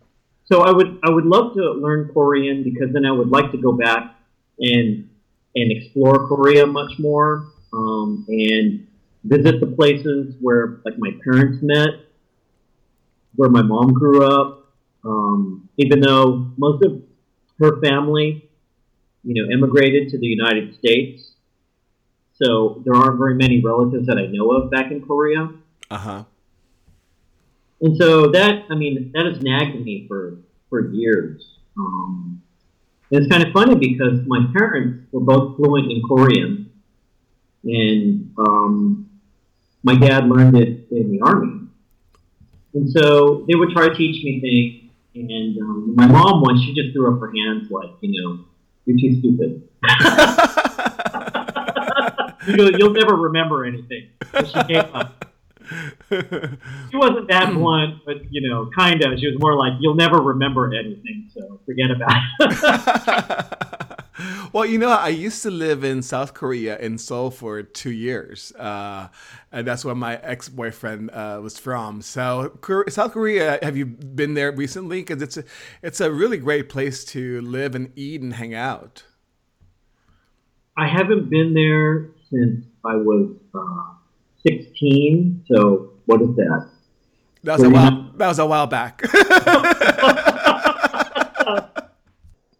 So 0.45 0.61
I 0.61 0.71
would 0.71 0.99
I 1.03 1.09
would 1.09 1.25
love 1.25 1.53
to 1.53 1.71
learn 1.71 2.09
Korean 2.13 2.63
because 2.63 2.91
then 2.93 3.05
I 3.05 3.11
would 3.11 3.29
like 3.29 3.51
to 3.51 3.57
go 3.57 3.71
back 3.71 4.15
and 4.59 5.09
and 5.55 5.71
explore 5.71 6.27
Korea 6.27 6.65
much 6.65 6.99
more 6.99 7.47
um, 7.71 8.25
and 8.27 8.85
visit 9.23 9.59
the 9.61 9.67
places 9.67 10.35
where 10.41 10.79
like 10.83 10.95
my 10.97 11.11
parents 11.23 11.59
met, 11.61 11.89
where 13.35 13.49
my 13.49 13.61
mom 13.61 13.93
grew 13.93 14.25
up. 14.25 14.59
Um, 15.05 15.69
even 15.77 15.99
though 15.99 16.51
most 16.57 16.83
of 16.85 17.01
her 17.59 17.81
family, 17.81 18.49
you 19.23 19.33
know, 19.33 19.51
immigrated 19.51 20.09
to 20.09 20.17
the 20.17 20.27
United 20.27 20.77
States, 20.77 21.31
so 22.33 22.81
there 22.85 22.95
aren't 22.95 23.17
very 23.17 23.35
many 23.35 23.61
relatives 23.61 24.07
that 24.07 24.17
I 24.17 24.27
know 24.27 24.51
of 24.51 24.71
back 24.71 24.91
in 24.91 25.05
Korea. 25.05 25.49
Uh 25.89 25.97
huh. 25.97 26.23
And 27.83 27.95
so 27.97 28.31
that, 28.31 28.63
I 28.71 28.75
mean, 28.75 29.11
that 29.13 29.25
has 29.25 29.43
nagged 29.43 29.83
me 29.83 30.05
for, 30.07 30.37
for 30.69 30.89
years. 30.93 31.57
Um, 31.77 32.41
it's 33.11 33.27
kind 33.27 33.45
of 33.45 33.51
funny 33.51 33.75
because 33.75 34.21
my 34.25 34.47
parents 34.57 35.05
were 35.11 35.19
both 35.19 35.57
fluent 35.57 35.91
in 35.91 36.01
Korean, 36.07 36.71
and 37.65 38.33
um, 38.37 39.09
my 39.83 39.95
dad 39.95 40.29
learned 40.29 40.55
it 40.55 40.87
in 40.91 41.11
the 41.11 41.19
army. 41.21 41.67
And 42.73 42.89
so 42.89 43.43
they 43.49 43.55
would 43.55 43.71
try 43.71 43.89
to 43.89 43.93
teach 43.93 44.23
me 44.23 44.39
things, 44.39 44.89
and 45.15 45.57
um, 45.61 45.93
my 45.93 46.07
mom 46.07 46.41
once 46.41 46.63
she 46.63 46.73
just 46.73 46.93
threw 46.93 47.13
up 47.13 47.19
her 47.19 47.33
hands 47.35 47.69
like, 47.69 47.89
you 47.99 48.21
know, 48.21 48.45
you're 48.85 48.97
too 48.97 49.19
stupid. 49.19 49.67
you 52.47 52.55
know, 52.55 52.69
you'll 52.77 52.93
never 52.93 53.15
remember 53.15 53.65
anything. 53.65 54.07
So 54.31 54.45
she 54.45 54.63
gave 54.73 54.95
up. 54.95 55.32
she 56.09 56.97
wasn't 56.97 57.27
that 57.29 57.53
blunt, 57.53 57.99
but 58.05 58.17
you 58.31 58.47
know, 58.47 58.69
kind 58.77 59.03
of. 59.03 59.19
She 59.19 59.27
was 59.27 59.37
more 59.39 59.55
like, 59.55 59.73
"You'll 59.79 59.95
never 59.95 60.21
remember 60.21 60.73
anything, 60.73 61.29
so 61.33 61.59
forget 61.65 61.91
about 61.91 62.21
it." 62.39 63.99
well, 64.53 64.65
you 64.65 64.77
know, 64.77 64.89
I 64.89 65.09
used 65.09 65.41
to 65.43 65.51
live 65.51 65.83
in 65.83 66.01
South 66.01 66.33
Korea 66.33 66.77
in 66.77 66.97
Seoul 66.97 67.31
for 67.31 67.63
two 67.63 67.91
years, 67.91 68.51
uh, 68.53 69.07
and 69.51 69.67
that's 69.67 69.83
where 69.83 69.95
my 69.95 70.17
ex-boyfriend 70.17 71.11
uh, 71.11 71.39
was 71.41 71.57
from. 71.57 72.01
So, 72.01 72.57
South 72.89 73.13
Korea, 73.13 73.59
have 73.61 73.77
you 73.77 73.85
been 73.85 74.33
there 74.33 74.51
recently? 74.51 75.01
Because 75.01 75.21
it's 75.21 75.37
a, 75.37 75.43
it's 75.81 76.01
a 76.01 76.11
really 76.11 76.37
great 76.37 76.69
place 76.69 77.03
to 77.05 77.41
live 77.41 77.75
and 77.75 77.91
eat 77.95 78.21
and 78.21 78.33
hang 78.33 78.53
out. 78.53 79.03
I 80.77 80.87
haven't 80.87 81.29
been 81.29 81.53
there 81.53 82.09
since 82.29 82.65
I 82.83 82.95
was. 82.95 83.35
Uh, 83.53 84.02
16. 84.47 85.45
So 85.51 85.93
what 86.05 86.21
is 86.21 86.35
that? 86.35 86.69
That 87.43 87.59
was 87.59 87.63
a 87.63 87.69
while. 87.69 88.11
That 88.17 88.27
was 88.27 88.39
a 88.39 88.45
while 88.45 88.67
back. 88.67 89.01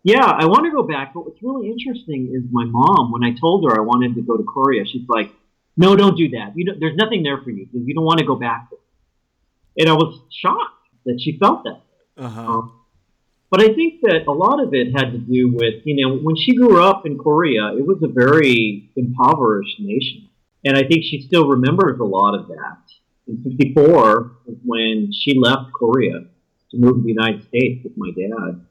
yeah, 0.04 0.26
I 0.26 0.46
want 0.46 0.66
to 0.66 0.72
go 0.72 0.84
back. 0.84 1.14
But 1.14 1.26
what's 1.26 1.42
really 1.42 1.70
interesting 1.70 2.34
is 2.34 2.44
my 2.52 2.66
mom. 2.66 3.12
When 3.12 3.24
I 3.24 3.34
told 3.40 3.64
her 3.70 3.78
I 3.78 3.82
wanted 3.82 4.16
to 4.16 4.22
go 4.22 4.36
to 4.36 4.44
Korea, 4.44 4.84
she's 4.86 5.08
like, 5.08 5.32
"No, 5.78 5.96
don't 5.96 6.18
do 6.18 6.30
that. 6.30 6.52
You 6.56 6.76
there's 6.80 6.98
nothing 6.98 7.24
there 7.24 7.42
for 7.42 7.52
you. 7.52 7.68
You 7.72 7.94
don't 7.94 8.04
want 8.04 8.20
to 8.20 8.26
go 8.26 8.36
back." 8.36 8.68
And 9.78 9.90
I 9.90 9.94
was 9.94 10.20
shocked 10.32 10.90
that 11.06 11.20
she 11.24 11.38
felt 11.40 11.64
that. 11.64 11.82
Uh-huh. 12.18 12.42
Um, 12.42 12.80
but 13.50 13.62
I 13.62 13.74
think 13.74 14.02
that 14.02 14.26
a 14.28 14.32
lot 14.32 14.62
of 14.62 14.74
it 14.74 14.88
had 14.96 15.12
to 15.12 15.18
do 15.18 15.54
with, 15.54 15.86
you 15.86 16.04
know, 16.04 16.18
when 16.18 16.36
she 16.36 16.56
grew 16.56 16.84
up 16.84 17.06
in 17.06 17.18
Korea, 17.20 17.74
it 17.78 17.86
was 17.86 18.02
a 18.04 18.08
very 18.08 18.90
impoverished 18.96 19.80
nation. 19.80 20.30
And 20.66 20.78
I 20.78 20.84
think 20.84 21.04
she 21.04 21.22
still 21.22 21.48
remembers 21.48 22.00
a 22.00 22.04
lot 22.04 22.36
of 22.36 22.48
that. 22.48 22.78
In 23.28 23.42
54 23.44 24.32
when 24.66 25.12
she 25.14 25.40
left 25.40 25.72
Korea 25.74 26.26
to 26.72 26.78
move 26.78 26.98
to 26.98 27.02
the 27.04 27.10
United 27.10 27.48
States 27.48 27.84
with 27.84 27.94
my 27.96 28.12
dad. 28.12 28.66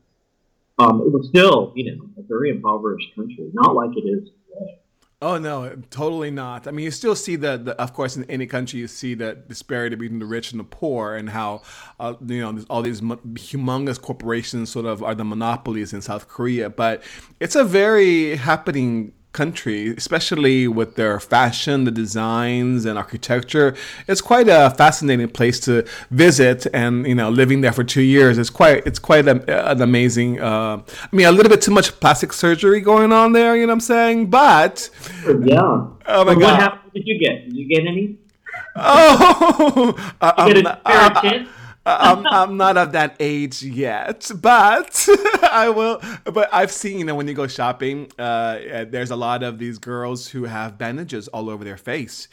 Um, 0.79 1.03
it 1.03 1.13
was 1.13 1.29
still, 1.29 1.73
you 1.77 1.95
know, 1.95 2.05
a 2.19 2.23
very 2.23 2.51
impoverished 2.51 3.15
country, 3.15 3.51
not 3.53 3.75
like 3.75 3.91
it 3.97 4.01
is 4.01 4.29
today. 4.29 4.79
Oh 5.21 5.39
no, 5.39 5.77
totally 5.91 6.33
not. 6.33 6.67
I 6.67 6.73
mean, 6.73 6.85
you 6.85 6.91
still 6.91 7.15
see 7.15 7.37
the, 7.37 7.77
of 7.79 7.93
course, 7.93 8.17
in 8.17 8.25
any 8.25 8.45
country, 8.47 8.81
you 8.81 8.89
see 8.89 9.15
the 9.15 9.35
disparity 9.35 9.95
between 9.95 10.19
the 10.19 10.27
rich 10.27 10.51
and 10.51 10.59
the 10.59 10.65
poor, 10.65 11.15
and 11.15 11.31
how, 11.31 11.63
uh, 12.01 12.15
you 12.27 12.41
know, 12.41 12.65
all 12.69 12.83
these 12.83 13.01
humongous 13.01 14.01
corporations 14.03 14.71
sort 14.71 14.85
of 14.85 15.01
are 15.01 15.15
the 15.15 15.25
monopolies 15.25 15.93
in 15.93 16.03
South 16.03 16.27
Korea. 16.27 16.69
But 16.69 17.05
it's 17.39 17.55
a 17.55 17.63
very 17.63 18.35
happening 18.35 19.13
country, 19.33 19.89
especially 19.97 20.69
with 20.69 20.97
their 20.97 21.19
fashion, 21.19 21.85
the 21.85 21.91
designs, 21.91 22.85
and 22.85 22.99
architecture. 22.99 23.75
It's 24.07 24.21
quite 24.21 24.49
a 24.49 24.71
fascinating 24.71 25.29
place 25.29 25.59
to 25.61 25.87
visit, 26.11 26.67
and 26.73 27.07
you 27.07 27.15
know, 27.15 27.31
living 27.31 27.61
there 27.61 27.73
for 27.73 27.85
two 27.85 28.03
years, 28.03 28.39
it's 28.39 28.51
quite 28.51 28.87
it's 28.87 28.99
quite 28.99 29.27
a, 29.27 29.71
an 29.71 29.83
amazing. 29.83 30.41
Uh, 30.41 30.83
I 31.13 31.17
mean, 31.17 31.27
a 31.27 31.33
little 31.33 31.51
bit 31.51 31.63
too 31.63 31.73
much 31.73 31.99
plastic 32.01 32.33
surgery 32.33 32.81
going 32.81 33.13
on 33.13 33.33
there. 33.33 33.57
You 33.57 33.63
know 33.63 33.69
what 33.69 33.75
I'm 33.75 33.81
saying? 33.81 34.31
But 34.31 34.91
yeah. 35.27 35.87
Oh 36.07 36.25
my 36.25 36.35
god! 36.35 36.43
What 36.43 36.57
happened? 36.57 36.93
Did 36.95 37.07
you 37.07 37.19
get? 37.19 37.45
Did 37.45 37.57
you 37.57 37.69
get 37.69 37.87
any? 37.87 38.19
Oh, 38.77 39.95
uh, 40.21 40.45
you 40.49 40.63
get 40.63 40.67
a 40.85 41.49
I'm, 41.85 42.27
I'm 42.27 42.57
not 42.57 42.77
of 42.77 42.93
that 42.93 43.17
age 43.19 43.63
yet, 43.63 44.31
but 44.41 45.09
I 45.43 45.69
will. 45.69 46.01
But 46.25 46.49
I've 46.53 46.71
seen, 46.71 46.99
you 46.99 47.05
know, 47.05 47.15
when 47.15 47.27
you 47.27 47.35
go 47.35 47.47
shopping, 47.47 48.11
uh, 48.19 48.85
there's 48.89 49.11
a 49.11 49.17
lot 49.17 49.43
of 49.43 49.59
these 49.59 49.79
girls 49.79 50.29
who 50.29 50.45
have 50.45 50.79
bandages 50.79 51.29
all 51.29 51.51
over 51.51 51.65
their 51.65 51.77
face. 51.77 52.29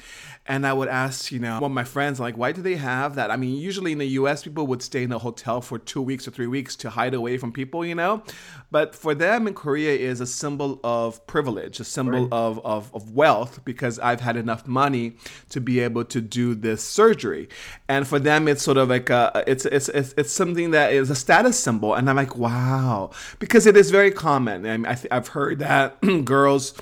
And 0.46 0.65
I 0.65 0.74
would 0.74 0.88
ask, 0.88 1.32
you 1.32 1.38
know, 1.38 1.60
one 1.60 1.72
of 1.72 1.75
my 1.75 1.84
friends, 1.84 2.20
like, 2.20 2.36
why 2.36 2.51
do 2.51 2.63
they 2.63 2.75
have 2.75 3.15
that? 3.15 3.29
I 3.29 3.38
mean, 3.38 3.56
usually 3.56 3.91
in 3.91 4.00
the 4.00 4.08
US, 4.08 4.44
people 4.44 4.65
would 4.65 4.82
stay 4.82 5.03
in 5.03 5.12
a 5.12 5.20
hotel 5.20 5.62
for 5.62 5.77
two 5.77 6.01
weeks 6.01 6.27
or 6.27 6.32
three 6.32 6.48
weeks 6.48 6.75
to 6.77 6.89
hide 6.89 7.13
away 7.13 7.38
from 7.38 7.51
people, 7.51 7.86
you 7.86 7.94
know? 7.94 8.24
But 8.72 8.96
for 8.96 9.13
them 9.13 9.48
in 9.48 9.53
Korea 9.53 9.96
is 9.96 10.22
a 10.22 10.25
symbol 10.25 10.79
of 10.84 11.25
privilege, 11.27 11.79
a 11.79 11.84
symbol 11.84 12.24
right. 12.24 12.34
of, 12.34 12.65
of, 12.65 12.94
of 12.96 13.12
wealth, 13.13 13.63
because 13.63 14.00
I've 14.00 14.22
had 14.22 14.38
enough 14.38 14.68
money 14.68 15.18
to 15.50 15.62
be 15.62 15.82
able 15.82 16.06
to 16.06 16.20
do 16.20 16.56
this 16.56 16.84
surgery. 16.84 17.48
And 17.88 18.08
for 18.08 18.18
them, 18.18 18.48
it's 18.48 18.63
sort 18.63 18.77
of 18.77 18.89
like 18.89 19.12
a, 19.12 19.38
it's, 19.48 19.65
it's, 19.65 19.89
it's, 19.89 20.13
it's 20.17 20.31
something 20.31 20.72
that 20.72 20.93
is 20.93 21.10
a 21.10 21.15
status 21.15 21.60
symbol. 21.60 21.93
And 21.93 22.10
I'm 22.10 22.15
like, 22.15 22.36
wow, 22.36 23.12
because 23.39 23.65
it 23.65 23.75
is 23.77 23.91
very 23.91 24.12
common. 24.12 24.65
I 24.65 24.91
I 24.91 24.96
th- 24.96 25.08
I've 25.12 25.29
heard 25.29 25.60
that 25.60 26.00
girls 26.25 26.74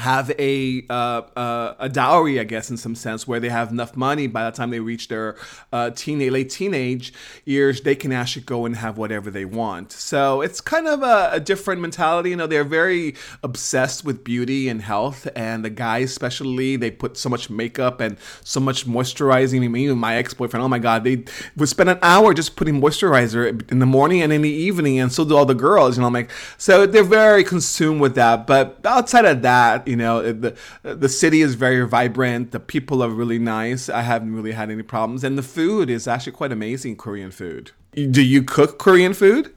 have 0.00 0.32
a 0.38 0.84
uh, 0.90 1.22
uh, 1.36 1.74
a 1.78 1.88
dowry, 1.88 2.40
I 2.40 2.44
guess, 2.44 2.70
in 2.70 2.76
some 2.76 2.94
sense, 2.94 3.28
where 3.28 3.38
they 3.38 3.48
have 3.48 3.70
enough 3.70 3.96
money 3.96 4.26
by 4.26 4.44
the 4.44 4.50
time 4.50 4.70
they 4.70 4.80
reach 4.80 5.08
their 5.08 5.36
uh, 5.72 5.90
teenage, 5.90 6.32
late 6.32 6.50
teenage 6.50 7.12
years, 7.44 7.82
they 7.82 7.94
can 7.94 8.12
actually 8.12 8.42
go 8.42 8.66
and 8.66 8.76
have 8.76 8.98
whatever 8.98 9.30
they 9.30 9.44
want. 9.44 9.92
So 9.92 10.40
it's 10.40 10.60
kind 10.60 10.88
of 10.88 11.02
a, 11.02 11.30
a, 11.32 11.40
different 11.40 11.80
mentality. 11.80 12.30
You 12.30 12.36
know, 12.36 12.46
they're 12.46 12.64
very 12.64 13.14
obsessed 13.42 14.04
with 14.04 14.24
beauty 14.24 14.68
and 14.68 14.82
health, 14.82 15.28
and 15.36 15.64
the 15.64 15.70
guys, 15.70 16.10
especially, 16.10 16.76
they 16.76 16.90
put 16.90 17.16
so 17.16 17.28
much 17.28 17.50
makeup 17.50 18.00
and 18.00 18.16
so 18.42 18.60
much 18.60 18.86
moisturizing. 18.86 19.64
I 19.64 19.68
mean, 19.68 19.84
even 19.84 19.98
my 19.98 20.16
ex 20.16 20.34
boyfriend, 20.34 20.64
oh 20.64 20.68
my 20.68 20.78
god, 20.78 21.04
they 21.04 21.24
would 21.56 21.68
spend 21.68 21.90
an 21.90 21.98
hour 22.02 22.34
just 22.34 22.56
putting 22.56 22.80
moisturizer 22.80 23.70
in 23.70 23.78
the 23.78 23.86
morning 23.86 24.22
and 24.22 24.32
in 24.32 24.42
the 24.42 24.50
evening, 24.50 24.98
and 24.98 25.12
so 25.12 25.24
do 25.24 25.36
all 25.36 25.46
the 25.46 25.54
girls. 25.54 25.96
You 25.96 26.00
know, 26.00 26.06
I'm 26.06 26.14
like, 26.14 26.30
so 26.56 26.86
they're 26.86 27.04
very 27.04 27.44
consumed 27.44 28.00
with 28.00 28.14
that. 28.14 28.46
But 28.46 28.80
outside 28.84 29.26
of 29.26 29.42
that 29.42 29.86
you 29.90 29.96
know, 29.96 30.32
the 30.32 30.56
the 30.82 31.08
city 31.08 31.42
is 31.42 31.56
very 31.56 31.84
vibrant. 31.86 32.52
The 32.52 32.60
people 32.60 33.02
are 33.02 33.08
really 33.08 33.40
nice. 33.40 33.88
I 33.88 34.02
haven't 34.02 34.34
really 34.34 34.52
had 34.52 34.70
any 34.70 34.84
problems, 34.84 35.24
and 35.24 35.36
the 35.36 35.42
food 35.42 35.90
is 35.90 36.06
actually 36.06 36.32
quite 36.32 36.52
amazing. 36.52 36.96
Korean 36.96 37.32
food. 37.32 37.72
Do 37.92 38.22
you 38.22 38.42
cook 38.44 38.78
Korean 38.78 39.14
food? 39.14 39.52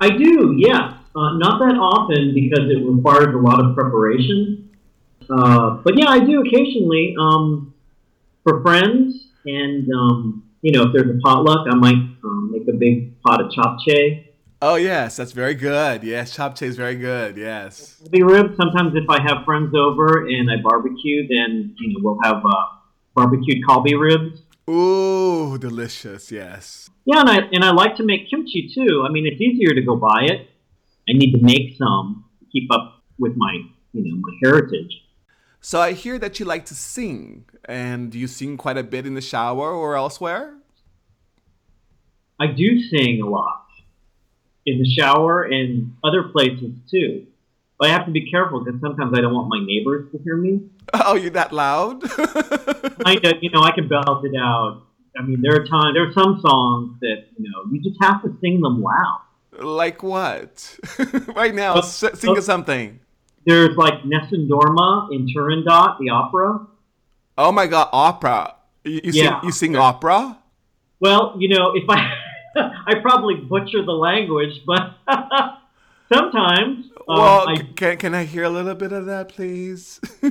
I 0.00 0.10
do. 0.10 0.56
Yeah, 0.58 0.98
uh, 1.14 1.38
not 1.38 1.60
that 1.60 1.76
often 1.78 2.34
because 2.34 2.66
it 2.68 2.84
requires 2.84 3.32
a 3.32 3.38
lot 3.38 3.64
of 3.64 3.76
preparation. 3.76 4.68
Uh, 5.30 5.78
but 5.84 5.96
yeah, 5.96 6.08
I 6.08 6.18
do 6.18 6.40
occasionally 6.40 7.14
um, 7.20 7.72
for 8.42 8.60
friends, 8.62 9.28
and 9.46 9.88
um, 9.94 10.42
you 10.62 10.72
know, 10.72 10.88
if 10.88 10.92
there's 10.92 11.16
a 11.16 11.20
potluck, 11.20 11.68
I 11.70 11.76
might 11.76 12.02
um, 12.24 12.50
make 12.50 12.66
a 12.66 12.76
big 12.76 13.20
pot 13.22 13.40
of 13.40 13.52
chop 13.52 13.78
japchae 13.86 14.29
Oh 14.62 14.74
yes, 14.74 15.16
that's 15.16 15.32
very 15.32 15.54
good. 15.54 16.04
Yes, 16.04 16.36
japchae 16.36 16.66
is 16.66 16.76
very 16.76 16.96
good. 16.96 17.38
Yes. 17.38 17.96
Kalbi 18.02 18.28
ribs. 18.28 18.56
Sometimes 18.58 18.92
if 18.94 19.08
I 19.08 19.22
have 19.22 19.44
friends 19.46 19.74
over 19.74 20.26
and 20.26 20.50
I 20.50 20.56
barbecue, 20.62 21.26
then 21.28 21.74
you 21.78 21.88
know 21.88 22.00
we'll 22.02 22.18
have 22.22 22.44
uh, 22.44 22.64
barbecued 23.14 23.64
kalbi 23.66 23.98
ribs. 23.98 24.42
Ooh, 24.68 25.56
delicious. 25.56 26.30
Yes. 26.30 26.90
Yeah, 27.06 27.20
and 27.20 27.30
I 27.30 27.38
and 27.52 27.64
I 27.64 27.70
like 27.70 27.96
to 27.96 28.04
make 28.04 28.28
kimchi 28.28 28.70
too. 28.74 29.04
I 29.08 29.10
mean, 29.10 29.26
it's 29.26 29.40
easier 29.40 29.74
to 29.74 29.80
go 29.80 29.96
buy 29.96 30.24
it. 30.24 30.50
I 31.08 31.12
need 31.14 31.32
to 31.32 31.42
make 31.42 31.78
some 31.78 32.26
to 32.40 32.44
keep 32.52 32.70
up 32.70 33.02
with 33.18 33.32
my 33.36 33.60
you 33.94 34.04
know 34.04 34.16
my 34.16 34.36
heritage. 34.42 34.92
So 35.62 35.80
I 35.80 35.92
hear 35.92 36.18
that 36.18 36.38
you 36.38 36.44
like 36.44 36.66
to 36.66 36.74
sing, 36.74 37.46
and 37.64 38.14
you 38.14 38.26
sing 38.26 38.58
quite 38.58 38.76
a 38.76 38.82
bit 38.82 39.06
in 39.06 39.14
the 39.14 39.22
shower 39.22 39.72
or 39.72 39.96
elsewhere. 39.96 40.56
I 42.38 42.46
do 42.46 42.82
sing 42.88 43.20
a 43.22 43.28
lot 43.28 43.60
in 44.70 44.78
the 44.78 44.88
shower 44.88 45.42
and 45.42 45.92
other 46.04 46.24
places 46.24 46.72
too. 46.90 47.26
but 47.78 47.88
I 47.88 47.92
have 47.92 48.06
to 48.06 48.12
be 48.12 48.30
careful 48.30 48.60
because 48.62 48.80
sometimes 48.80 49.12
I 49.16 49.20
don't 49.22 49.34
want 49.34 49.48
my 49.48 49.60
neighbors 49.64 50.10
to 50.12 50.18
hear 50.22 50.36
me. 50.36 50.60
Oh, 50.92 51.14
you 51.14 51.30
that 51.30 51.52
loud? 51.52 52.02
I, 53.06 53.12
you 53.40 53.50
know, 53.50 53.62
I 53.62 53.72
can 53.72 53.88
belt 53.88 54.24
it 54.24 54.36
out. 54.36 54.82
I 55.18 55.22
mean, 55.22 55.40
there 55.42 55.54
are 55.56 55.64
times, 55.66 55.94
there 55.94 56.06
are 56.08 56.12
some 56.12 56.40
songs 56.40 56.98
that 57.00 57.24
you 57.38 57.50
know 57.50 57.58
you 57.70 57.80
just 57.82 57.96
have 58.02 58.22
to 58.22 58.36
sing 58.40 58.60
them 58.60 58.82
loud. 58.82 59.20
Like 59.58 60.02
what? 60.02 60.78
right 61.34 61.54
now, 61.54 61.74
Uh, 61.74 61.78
s- 61.78 62.04
think 62.14 62.38
uh, 62.38 62.40
something. 62.40 63.00
There's 63.46 63.76
like 63.76 64.04
Nessun 64.04 64.48
Dorma 64.48 65.08
in 65.12 65.26
Turandot, 65.34 65.98
the 65.98 66.10
opera. 66.10 66.66
Oh 67.38 67.50
my 67.52 67.66
God, 67.66 67.88
opera. 67.92 68.54
You, 68.84 69.00
you 69.04 69.12
Yeah. 69.12 69.40
sing, 69.40 69.46
you 69.46 69.52
sing 69.52 69.76
opera? 69.76 70.38
Well, 71.00 71.34
you 71.38 71.48
know, 71.48 71.72
if 71.74 71.84
I 71.88 71.98
I 72.86 72.94
probably 73.00 73.36
butcher 73.36 73.84
the 73.84 73.92
language, 73.92 74.62
but 74.66 74.94
sometimes. 76.12 76.86
um, 77.08 77.18
well, 77.18 77.48
I, 77.48 77.56
can, 77.76 77.96
can 77.96 78.14
I 78.14 78.24
hear 78.24 78.44
a 78.44 78.50
little 78.50 78.74
bit 78.74 78.92
of 78.92 79.06
that, 79.06 79.28
please? 79.28 80.00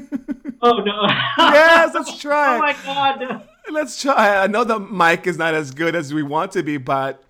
oh 0.61 0.77
no! 0.77 1.03
yes, 1.37 1.93
let's 1.93 2.17
try. 2.19 2.55
oh 2.55 2.59
my 2.59 2.75
god! 2.83 3.43
Let's 3.71 4.01
try. 4.01 4.37
I 4.37 4.47
know 4.47 4.63
the 4.63 4.79
mic 4.79 5.27
is 5.27 5.37
not 5.37 5.53
as 5.53 5.71
good 5.71 5.95
as 5.95 6.13
we 6.13 6.23
want 6.23 6.51
to 6.53 6.63
be, 6.63 6.77
but 6.77 7.23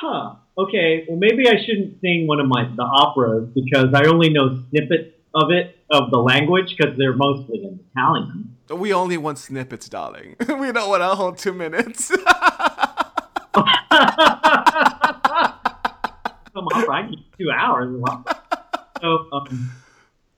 Huh. 0.00 0.34
Okay. 0.58 1.06
Well, 1.08 1.18
maybe 1.18 1.48
I 1.48 1.54
shouldn't 1.64 2.00
sing 2.00 2.26
one 2.26 2.40
of 2.40 2.46
my 2.48 2.64
the 2.76 2.82
operas 2.82 3.48
because 3.54 3.86
I 3.94 4.04
only 4.06 4.28
know 4.28 4.62
snippets 4.70 5.14
of 5.34 5.50
it 5.50 5.76
of 5.90 6.10
the 6.10 6.18
language 6.18 6.74
because 6.76 6.96
they're 6.98 7.14
mostly 7.14 7.64
in 7.64 7.80
Italian. 7.92 8.56
we 8.70 8.92
only 8.92 9.16
want 9.16 9.38
snippets, 9.38 9.88
darling. 9.88 10.36
we 10.40 10.72
don't 10.72 10.88
want 10.88 11.02
a 11.02 11.08
whole 11.14 11.32
two 11.32 11.52
minutes. 11.52 12.06
Some 12.06 12.18
opera, 16.68 16.75
I 16.90 17.08
need 17.08 17.24
two 17.38 17.50
hours. 17.50 18.00
So, 19.00 19.28
um, 19.32 19.70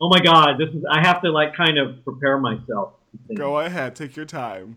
oh 0.00 0.08
my 0.08 0.20
god, 0.20 0.58
this 0.58 0.74
is. 0.74 0.84
I 0.90 1.00
have 1.00 1.22
to 1.22 1.30
like 1.30 1.54
kind 1.54 1.78
of 1.78 2.04
prepare 2.04 2.38
myself. 2.38 2.94
Go 3.34 3.58
ahead, 3.58 3.94
take 3.94 4.16
your 4.16 4.26
time. 4.26 4.76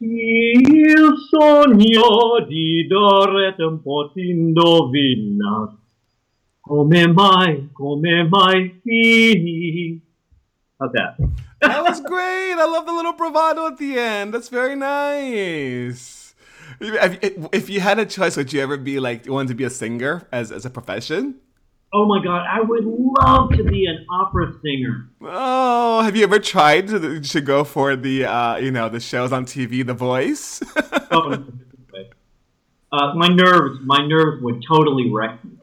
Il 0.00 1.14
sogno 1.30 2.44
di 2.48 2.88
Doretta 2.88 3.64
un 3.66 3.80
po' 3.80 4.10
ti 4.12 4.30
indovina. 4.30 5.76
Come 6.60 7.06
mai, 7.06 7.68
come 7.72 8.28
mai 8.28 8.80
fini? 8.82 10.00
How's 10.78 10.92
that? 10.92 11.16
That 11.60 11.84
was 11.84 12.00
great. 12.00 12.54
I 12.54 12.64
love 12.66 12.86
the 12.86 12.92
little 12.92 13.12
bravado 13.12 13.66
at 13.68 13.78
the 13.78 13.96
end. 13.96 14.34
That's 14.34 14.48
very 14.48 14.74
nice. 14.74 16.21
If, 16.80 17.70
you 17.70 17.80
had 17.80 17.98
a 17.98 18.06
choice, 18.06 18.36
would 18.36 18.52
you 18.52 18.60
ever 18.60 18.76
be 18.76 19.00
like, 19.00 19.26
you 19.26 19.32
want 19.32 19.48
to 19.48 19.54
be 19.54 19.64
a 19.64 19.70
singer 19.70 20.26
as, 20.32 20.52
as 20.52 20.64
a 20.64 20.70
profession? 20.70 21.40
Oh 21.94 22.06
my 22.06 22.24
god, 22.24 22.46
I 22.48 22.60
would 22.62 22.84
love 22.84 23.50
to 23.50 23.64
be 23.64 23.84
an 23.84 24.06
opera 24.10 24.54
singer. 24.62 25.10
Oh, 25.20 26.00
have 26.00 26.16
you 26.16 26.24
ever 26.24 26.38
tried 26.38 26.88
to, 26.88 27.20
to 27.20 27.40
go 27.42 27.64
for 27.64 27.96
the, 27.96 28.24
uh, 28.24 28.56
you 28.56 28.70
know, 28.70 28.88
the 28.88 29.00
shows 29.00 29.30
on 29.30 29.44
TV, 29.44 29.86
The 29.86 29.92
Voice? 29.92 30.62
Oh, 31.10 31.28
no, 31.28 31.36
this 31.36 31.92
way. 31.92 32.10
uh, 32.92 33.12
my 33.14 33.28
nerves, 33.28 33.80
my 33.84 34.06
nerves 34.06 34.42
would 34.42 34.64
totally 34.66 35.10
wreck 35.10 35.44
me. 35.44 35.58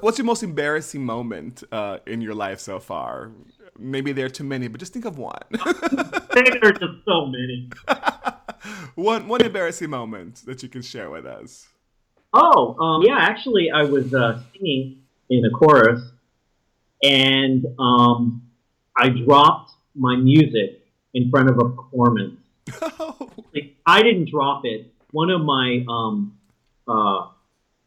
What's 0.00 0.18
your 0.18 0.26
most 0.26 0.44
embarrassing 0.44 1.04
moment 1.04 1.64
uh, 1.72 1.98
in 2.06 2.20
your 2.20 2.34
life 2.34 2.60
so 2.60 2.78
far? 2.78 3.32
Maybe 3.76 4.12
there 4.12 4.26
are 4.26 4.30
too 4.30 4.44
many, 4.44 4.68
but 4.68 4.78
just 4.78 4.92
think 4.92 5.04
of 5.04 5.18
one. 5.18 5.42
There 6.36 6.58
are 6.62 6.72
just 6.72 7.04
so 7.06 7.26
many. 7.26 7.70
one 8.94 9.28
one 9.28 9.42
embarrassing 9.42 9.90
moment 9.90 10.42
that 10.46 10.62
you 10.62 10.68
can 10.68 10.82
share 10.82 11.10
with 11.10 11.26
us. 11.26 11.68
Oh, 12.32 12.76
um, 12.78 13.02
yeah, 13.02 13.16
actually, 13.18 13.70
I 13.70 13.84
was 13.84 14.12
uh, 14.12 14.42
singing 14.52 15.02
in 15.30 15.44
a 15.44 15.50
chorus, 15.50 16.02
and 17.02 17.64
um, 17.78 18.42
I 18.96 19.08
dropped 19.08 19.72
my 19.94 20.16
music 20.16 20.86
in 21.14 21.30
front 21.30 21.48
of 21.48 21.58
a 21.58 21.68
performance. 21.70 22.40
Like, 23.54 23.74
I 23.86 24.02
didn't 24.02 24.28
drop 24.28 24.66
it. 24.66 24.92
One 25.12 25.30
of 25.30 25.40
my 25.40 25.82
um, 25.88 26.36
uh, 26.86 27.28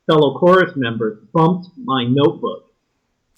fellow 0.07 0.39
chorus 0.39 0.71
members 0.75 1.19
bumped 1.31 1.67
my 1.77 2.05
notebook. 2.05 2.71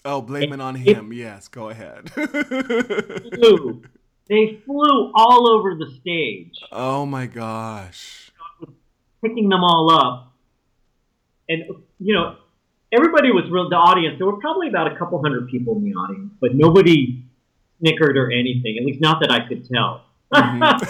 oh, 0.05 0.21
blame 0.21 0.53
it 0.53 0.61
on 0.61 0.75
him. 0.75 1.11
Yes, 1.11 1.49
go 1.49 1.67
ahead. 1.69 2.09
Flew. 2.13 3.83
They 4.31 4.61
flew 4.65 5.11
all 5.13 5.51
over 5.51 5.75
the 5.75 5.91
stage. 5.99 6.57
oh 6.71 7.05
my 7.05 7.25
gosh. 7.25 8.31
picking 9.21 9.49
them 9.49 9.61
all 9.61 9.91
up. 9.91 10.31
And, 11.49 11.63
you 11.99 12.13
know, 12.13 12.37
everybody 12.93 13.29
was 13.31 13.43
real, 13.51 13.67
the 13.69 13.75
audience, 13.75 14.15
there 14.19 14.25
were 14.25 14.39
probably 14.39 14.69
about 14.69 14.89
a 14.89 14.95
couple 14.97 15.21
hundred 15.21 15.49
people 15.49 15.75
in 15.75 15.83
the 15.83 15.91
audience, 15.95 16.31
but 16.39 16.55
nobody 16.55 17.25
snickered 17.81 18.15
or 18.15 18.31
anything, 18.31 18.77
at 18.79 18.85
least 18.85 19.01
not 19.01 19.19
that 19.19 19.31
I 19.31 19.45
could 19.49 19.67
tell. 19.67 20.05
Mhm. 20.33 20.79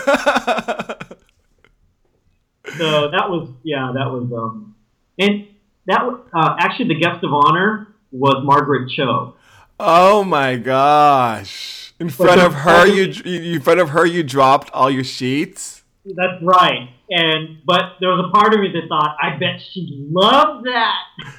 so 2.78 3.10
that 3.10 3.28
was, 3.28 3.50
yeah, 3.64 3.92
that 3.96 4.06
was, 4.12 4.32
um, 4.32 4.76
and 5.18 5.48
that 5.88 6.06
was, 6.06 6.20
uh, 6.32 6.58
actually 6.60 6.90
the 6.90 7.00
guest 7.00 7.24
of 7.24 7.34
honor 7.34 7.88
was 8.12 8.44
Margaret 8.46 8.92
Cho. 8.92 9.34
oh 9.80 10.24
my 10.24 10.58
gosh. 10.58 11.81
In 12.02 12.10
front 12.10 12.42
of 12.42 12.54
her, 12.54 12.88
you 12.88 13.14
you- 13.24 13.56
in 13.56 13.62
front 13.62 13.80
of 13.80 13.90
her, 13.90 14.06
you 14.06 14.24
dropped 14.24 14.72
all 14.72 14.90
your 14.90 15.04
sheets. 15.04 15.84
That's 16.04 16.42
right. 16.42 16.90
And, 17.12 17.60
but 17.64 17.98
there 18.00 18.10
was 18.10 18.26
a 18.28 18.32
part 18.36 18.56
of 18.56 18.60
me 18.60 18.70
that 18.74 18.88
thought, 18.90 19.16
I 19.22 19.38
bet 19.38 19.62
she 19.62 20.08
loved 20.10 20.66
that. 20.66 20.96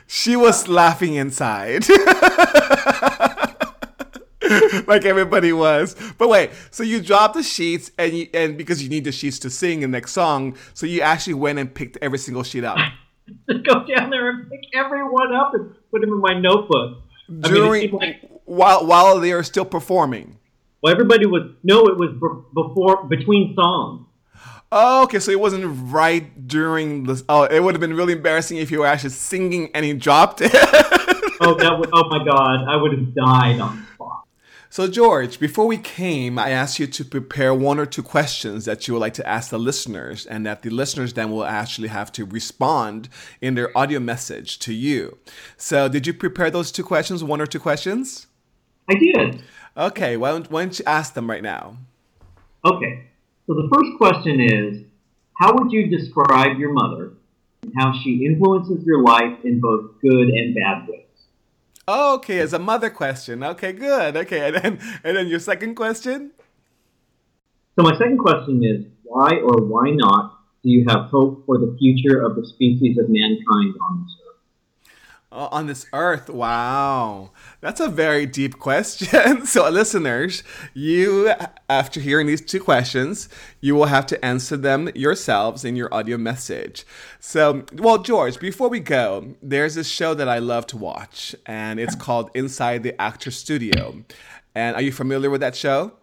She 0.06 0.36
was 0.36 0.68
laughing 0.68 1.14
inside. 1.14 1.82
like 4.86 5.04
everybody 5.04 5.52
was. 5.52 5.96
But 6.18 6.28
wait, 6.28 6.50
so 6.70 6.84
you 6.84 7.00
dropped 7.00 7.34
the 7.34 7.42
sheets 7.42 7.90
and 7.98 8.12
you, 8.12 8.28
and 8.34 8.56
because 8.56 8.80
you 8.82 8.88
need 8.88 9.02
the 9.04 9.10
sheets 9.12 9.40
to 9.40 9.50
sing 9.50 9.80
the 9.80 9.88
next 9.88 10.12
song, 10.12 10.56
so 10.74 10.86
you 10.86 11.00
actually 11.00 11.34
went 11.34 11.58
and 11.58 11.72
picked 11.74 11.98
every 12.00 12.18
single 12.18 12.44
sheet 12.44 12.62
up. 12.62 12.78
Go 13.48 13.84
down 13.86 14.10
there 14.10 14.28
and 14.30 14.48
pick 14.50 14.60
everyone 14.74 15.34
up 15.34 15.54
and 15.54 15.74
put 15.90 16.02
them 16.02 16.10
in 16.12 16.20
my 16.20 16.38
notebook. 16.38 16.98
I 17.28 17.32
mean, 17.32 17.40
During 17.54 17.90
like 17.92 18.20
while 18.44 18.86
while 18.86 19.18
they 19.18 19.32
are 19.32 19.42
still 19.42 19.64
performing. 19.64 20.38
Well, 20.82 20.92
everybody 20.92 21.26
was 21.26 21.42
no. 21.62 21.86
It 21.86 21.96
was 21.96 22.10
before 22.52 23.04
between 23.04 23.54
songs. 23.54 24.06
Oh, 24.74 25.04
okay, 25.04 25.18
so 25.18 25.30
it 25.30 25.38
wasn't 25.38 25.92
right 25.92 26.46
during 26.48 27.04
the. 27.04 27.22
Oh, 27.28 27.44
it 27.44 27.60
would 27.60 27.74
have 27.74 27.80
been 27.80 27.94
really 27.94 28.14
embarrassing 28.14 28.56
if 28.56 28.70
you 28.70 28.80
were 28.80 28.86
actually 28.86 29.10
singing 29.10 29.70
and 29.74 29.84
he 29.84 29.92
dropped 29.94 30.40
it. 30.40 30.52
Oh, 31.44 31.54
that 31.54 31.76
would, 31.76 31.90
oh 31.92 32.08
my 32.08 32.24
God! 32.24 32.68
I 32.68 32.76
would 32.76 32.92
have 32.92 33.14
died 33.16 33.58
on 33.58 33.80
the 33.80 33.94
spot. 33.94 34.24
So, 34.70 34.86
George, 34.86 35.40
before 35.40 35.66
we 35.66 35.76
came, 35.76 36.38
I 36.38 36.50
asked 36.50 36.78
you 36.78 36.86
to 36.86 37.04
prepare 37.04 37.52
one 37.52 37.80
or 37.80 37.86
two 37.86 38.04
questions 38.04 38.64
that 38.64 38.86
you 38.86 38.94
would 38.94 39.00
like 39.00 39.14
to 39.14 39.26
ask 39.26 39.50
the 39.50 39.58
listeners, 39.58 40.24
and 40.24 40.46
that 40.46 40.62
the 40.62 40.70
listeners 40.70 41.14
then 41.14 41.32
will 41.32 41.44
actually 41.44 41.88
have 41.88 42.12
to 42.12 42.24
respond 42.24 43.08
in 43.40 43.56
their 43.56 43.76
audio 43.76 43.98
message 43.98 44.60
to 44.60 44.72
you. 44.72 45.18
So, 45.56 45.88
did 45.88 46.06
you 46.06 46.14
prepare 46.14 46.48
those 46.48 46.70
two 46.70 46.84
questions, 46.84 47.24
one 47.24 47.40
or 47.40 47.46
two 47.46 47.58
questions? 47.58 48.28
I 48.88 48.94
did. 48.94 49.42
Okay, 49.76 50.16
why 50.16 50.30
don't, 50.30 50.50
why 50.50 50.64
don't 50.64 50.78
you 50.78 50.84
ask 50.86 51.14
them 51.14 51.28
right 51.28 51.42
now? 51.42 51.78
Okay. 52.64 53.04
So 53.46 53.54
the 53.54 53.68
first 53.72 53.90
question 53.98 54.40
is, 54.40 54.84
how 55.34 55.52
would 55.54 55.72
you 55.72 55.88
describe 55.88 56.58
your 56.58 56.72
mother 56.72 57.14
and 57.62 57.72
how 57.76 57.92
she 58.02 58.24
influences 58.24 58.84
your 58.84 59.02
life 59.02 59.38
in 59.44 59.60
both 59.60 60.00
good 60.00 60.28
and 60.28 60.54
bad 60.54 60.88
ways? 60.88 61.06
Oh, 61.88 62.14
okay, 62.16 62.38
as 62.38 62.52
a 62.52 62.58
mother 62.58 62.90
question. 62.90 63.42
Okay, 63.42 63.72
good. 63.72 64.16
Okay, 64.16 64.48
and 64.48 64.56
then, 64.56 65.00
and 65.02 65.16
then 65.16 65.26
your 65.26 65.40
second 65.40 65.74
question? 65.74 66.30
So 67.76 67.82
my 67.82 67.96
second 67.98 68.18
question 68.18 68.62
is, 68.62 68.86
why 69.02 69.36
or 69.36 69.64
why 69.64 69.90
not 69.90 70.38
do 70.62 70.70
you 70.70 70.84
have 70.88 71.06
hope 71.06 71.44
for 71.46 71.58
the 71.58 71.76
future 71.78 72.22
of 72.22 72.36
the 72.36 72.46
species 72.46 72.98
of 72.98 73.06
mankind 73.08 73.74
on 73.90 74.04
this 74.04 74.14
earth? 74.20 74.21
Uh, 75.32 75.48
on 75.50 75.66
this 75.66 75.86
earth. 75.94 76.28
Wow. 76.28 77.30
That's 77.62 77.80
a 77.80 77.88
very 77.88 78.26
deep 78.26 78.58
question. 78.58 79.46
so, 79.46 79.66
listeners, 79.70 80.42
you, 80.74 81.32
after 81.70 82.00
hearing 82.00 82.26
these 82.26 82.42
two 82.42 82.60
questions, 82.60 83.30
you 83.62 83.74
will 83.74 83.86
have 83.86 84.04
to 84.08 84.22
answer 84.22 84.58
them 84.58 84.90
yourselves 84.94 85.64
in 85.64 85.74
your 85.74 85.92
audio 85.92 86.18
message. 86.18 86.84
So, 87.18 87.64
well, 87.72 87.96
George, 87.96 88.38
before 88.40 88.68
we 88.68 88.80
go, 88.80 89.34
there's 89.42 89.74
this 89.74 89.88
show 89.88 90.12
that 90.12 90.28
I 90.28 90.38
love 90.38 90.66
to 90.66 90.76
watch, 90.76 91.34
and 91.46 91.80
it's 91.80 91.94
called 91.94 92.30
Inside 92.34 92.82
the 92.82 93.00
Actor 93.00 93.30
Studio. 93.30 94.04
And 94.54 94.76
are 94.76 94.82
you 94.82 94.92
familiar 94.92 95.30
with 95.30 95.40
that 95.40 95.56
show? 95.56 95.94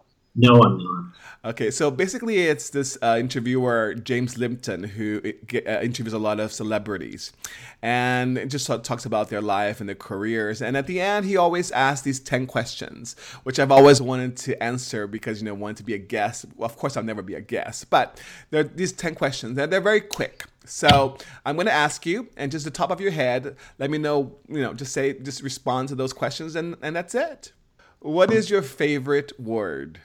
No, 0.41 0.61
I'm 0.63 0.77
not. 0.77 1.05
Okay, 1.43 1.69
so 1.69 1.91
basically, 1.91 2.47
it's 2.47 2.69
this 2.69 2.97
uh, 3.01 3.17
interviewer, 3.19 3.93
James 3.93 4.37
Lipton 4.37 4.83
who 4.83 5.21
uh, 5.25 5.81
interviews 5.81 6.13
a 6.13 6.17
lot 6.17 6.39
of 6.39 6.53
celebrities 6.53 7.33
and 7.81 8.49
just 8.49 8.67
talks 8.67 9.05
about 9.05 9.27
their 9.29 9.41
life 9.41 9.81
and 9.81 9.89
their 9.89 9.97
careers. 9.97 10.61
And 10.61 10.77
at 10.77 10.87
the 10.87 11.01
end, 11.01 11.25
he 11.25 11.35
always 11.35 11.71
asks 11.71 12.03
these 12.03 12.21
10 12.21 12.47
questions, 12.47 13.17
which 13.43 13.59
I've 13.59 13.71
always 13.71 14.01
wanted 14.01 14.37
to 14.37 14.63
answer 14.63 15.07
because, 15.07 15.41
you 15.41 15.45
know, 15.45 15.53
wanted 15.53 15.77
to 15.77 15.83
be 15.83 15.93
a 15.93 15.97
guest. 15.97 16.45
Well, 16.55 16.69
of 16.69 16.77
course, 16.77 16.95
I'll 16.95 17.03
never 17.03 17.21
be 17.21 17.35
a 17.35 17.41
guest, 17.41 17.89
but 17.89 18.21
there 18.49 18.61
are 18.61 18.63
these 18.67 18.93
10 18.93 19.15
questions 19.15 19.57
and 19.57 19.73
they're 19.73 19.81
very 19.81 20.01
quick. 20.01 20.45
So 20.63 21.17
I'm 21.45 21.55
going 21.55 21.67
to 21.67 21.73
ask 21.73 22.05
you, 22.05 22.29
and 22.37 22.49
just 22.49 22.63
the 22.63 22.71
top 22.71 22.91
of 22.91 23.01
your 23.01 23.11
head, 23.11 23.57
let 23.77 23.89
me 23.89 23.97
know, 23.97 24.37
you 24.47 24.61
know, 24.61 24.73
just 24.73 24.93
say, 24.93 25.13
just 25.13 25.41
respond 25.41 25.89
to 25.89 25.95
those 25.95 26.13
questions, 26.13 26.55
and, 26.55 26.77
and 26.81 26.95
that's 26.95 27.15
it. 27.15 27.51
What 27.99 28.31
is 28.31 28.49
your 28.49 28.61
favorite 28.61 29.37
word? 29.37 29.99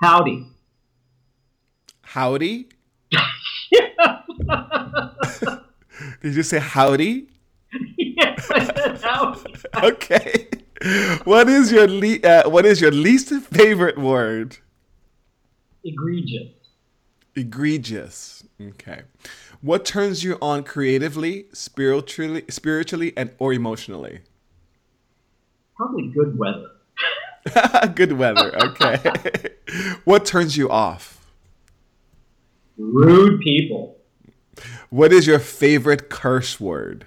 Howdy. 0.00 0.46
Howdy? 2.02 2.68
Did 6.22 6.34
you 6.36 6.42
say 6.44 6.58
howdy? 6.58 7.28
yes, 7.96 8.50
I 8.50 8.64
said 8.64 9.00
howdy. 9.02 9.54
okay. 9.82 10.48
What 11.24 11.48
is 11.48 11.72
your 11.72 11.88
le- 11.88 12.20
uh, 12.20 12.48
what 12.48 12.64
is 12.64 12.80
your 12.80 12.92
least 12.92 13.30
favorite 13.46 13.98
word? 13.98 14.58
Egregious. 15.82 16.52
Egregious. 17.34 18.44
Okay. 18.60 19.02
What 19.60 19.84
turns 19.84 20.22
you 20.22 20.38
on 20.40 20.62
creatively, 20.62 21.46
spiritually, 21.52 22.44
spiritually, 22.48 23.12
and 23.16 23.32
or 23.38 23.52
emotionally? 23.52 24.20
Probably 25.76 26.08
good 26.08 26.38
weather. 26.38 26.70
good 27.94 28.12
weather. 28.12 28.56
Okay. 28.64 29.50
what 30.04 30.24
turns 30.24 30.56
you 30.56 30.70
off? 30.70 31.26
Rude 32.76 33.40
people. 33.40 33.96
What 34.90 35.12
is 35.12 35.26
your 35.26 35.38
favorite 35.38 36.08
curse 36.08 36.58
word? 36.58 37.06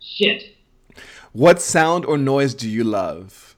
Shit. 0.00 0.56
What 1.32 1.60
sound 1.60 2.04
or 2.04 2.16
noise 2.16 2.54
do 2.54 2.68
you 2.68 2.82
love? 2.84 3.56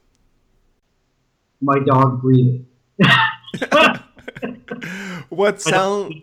My 1.61 1.79
dog 1.85 2.21
breathing. 2.21 2.65
what 5.29 5.61
sound? 5.61 6.13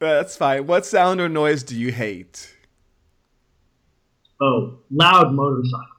Uh, 0.00 0.14
that's 0.14 0.36
fine. 0.36 0.66
What 0.66 0.86
sound 0.86 1.20
or 1.20 1.28
noise 1.28 1.62
do 1.62 1.78
you 1.78 1.92
hate? 1.92 2.54
Oh, 4.40 4.78
loud 4.90 5.32
motorcycles. 5.32 5.97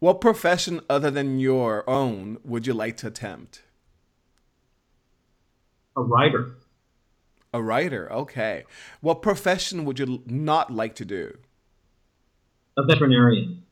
What 0.00 0.22
profession 0.22 0.80
other 0.88 1.10
than 1.10 1.38
your 1.38 1.88
own 1.88 2.38
would 2.42 2.66
you 2.66 2.72
like 2.72 2.96
to 2.98 3.08
attempt? 3.08 3.60
A 5.94 6.00
writer. 6.00 6.56
A 7.52 7.62
writer, 7.62 8.10
okay. 8.10 8.64
What 9.02 9.20
profession 9.20 9.84
would 9.84 9.98
you 9.98 10.22
not 10.24 10.72
like 10.72 10.94
to 10.94 11.04
do? 11.04 11.36
A 12.78 12.82
veterinarian. 12.82 13.62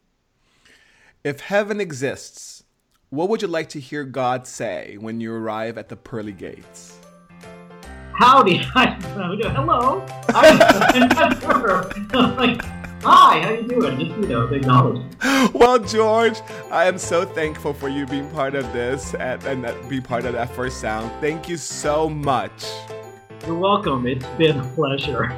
If 1.25 1.41
heaven 1.41 1.81
exists, 1.81 2.63
what 3.09 3.31
would 3.31 3.41
you 3.41 3.49
like 3.49 3.71
to 3.71 3.81
hear 3.81 4.05
God 4.05 4.47
say 4.47 4.99
when 5.01 5.23
you 5.23 5.33
arrive 5.33 5.79
at 5.79 5.89
the 5.89 5.97
pearly 5.97 6.33
gates? 6.33 6.99
Howdy, 8.13 8.59
hello. 8.75 10.05
I'm 10.29 11.09
not 11.09 11.41
sure. 11.41 11.91
like, 12.37 12.61
hi, 13.03 13.41
how 13.41 13.51
you 13.51 13.69
doing? 13.69 13.99
Just 13.99 14.11
you 14.19 14.27
know, 14.29 14.47
acknowledge. 14.47 15.03
Well, 15.55 15.79
George, 15.79 16.41
I 16.71 16.87
am 16.87 16.99
so 16.99 17.25
thankful 17.25 17.73
for 17.73 17.89
you 17.89 18.07
being 18.07 18.29
part 18.31 18.55
of 18.55 18.71
this 18.73 19.15
and, 19.15 19.43
and 19.45 19.89
being 19.89 20.03
part 20.03 20.25
of 20.25 20.33
that 20.35 20.55
first 20.55 20.81
sound. 20.81 21.11
Thank 21.21 21.49
you 21.49 21.57
so 21.57 22.09
much. 22.09 22.67
You're 23.47 23.57
welcome. 23.57 24.07
It's 24.07 24.27
been 24.37 24.59
a 24.59 24.65
pleasure. 24.75 25.33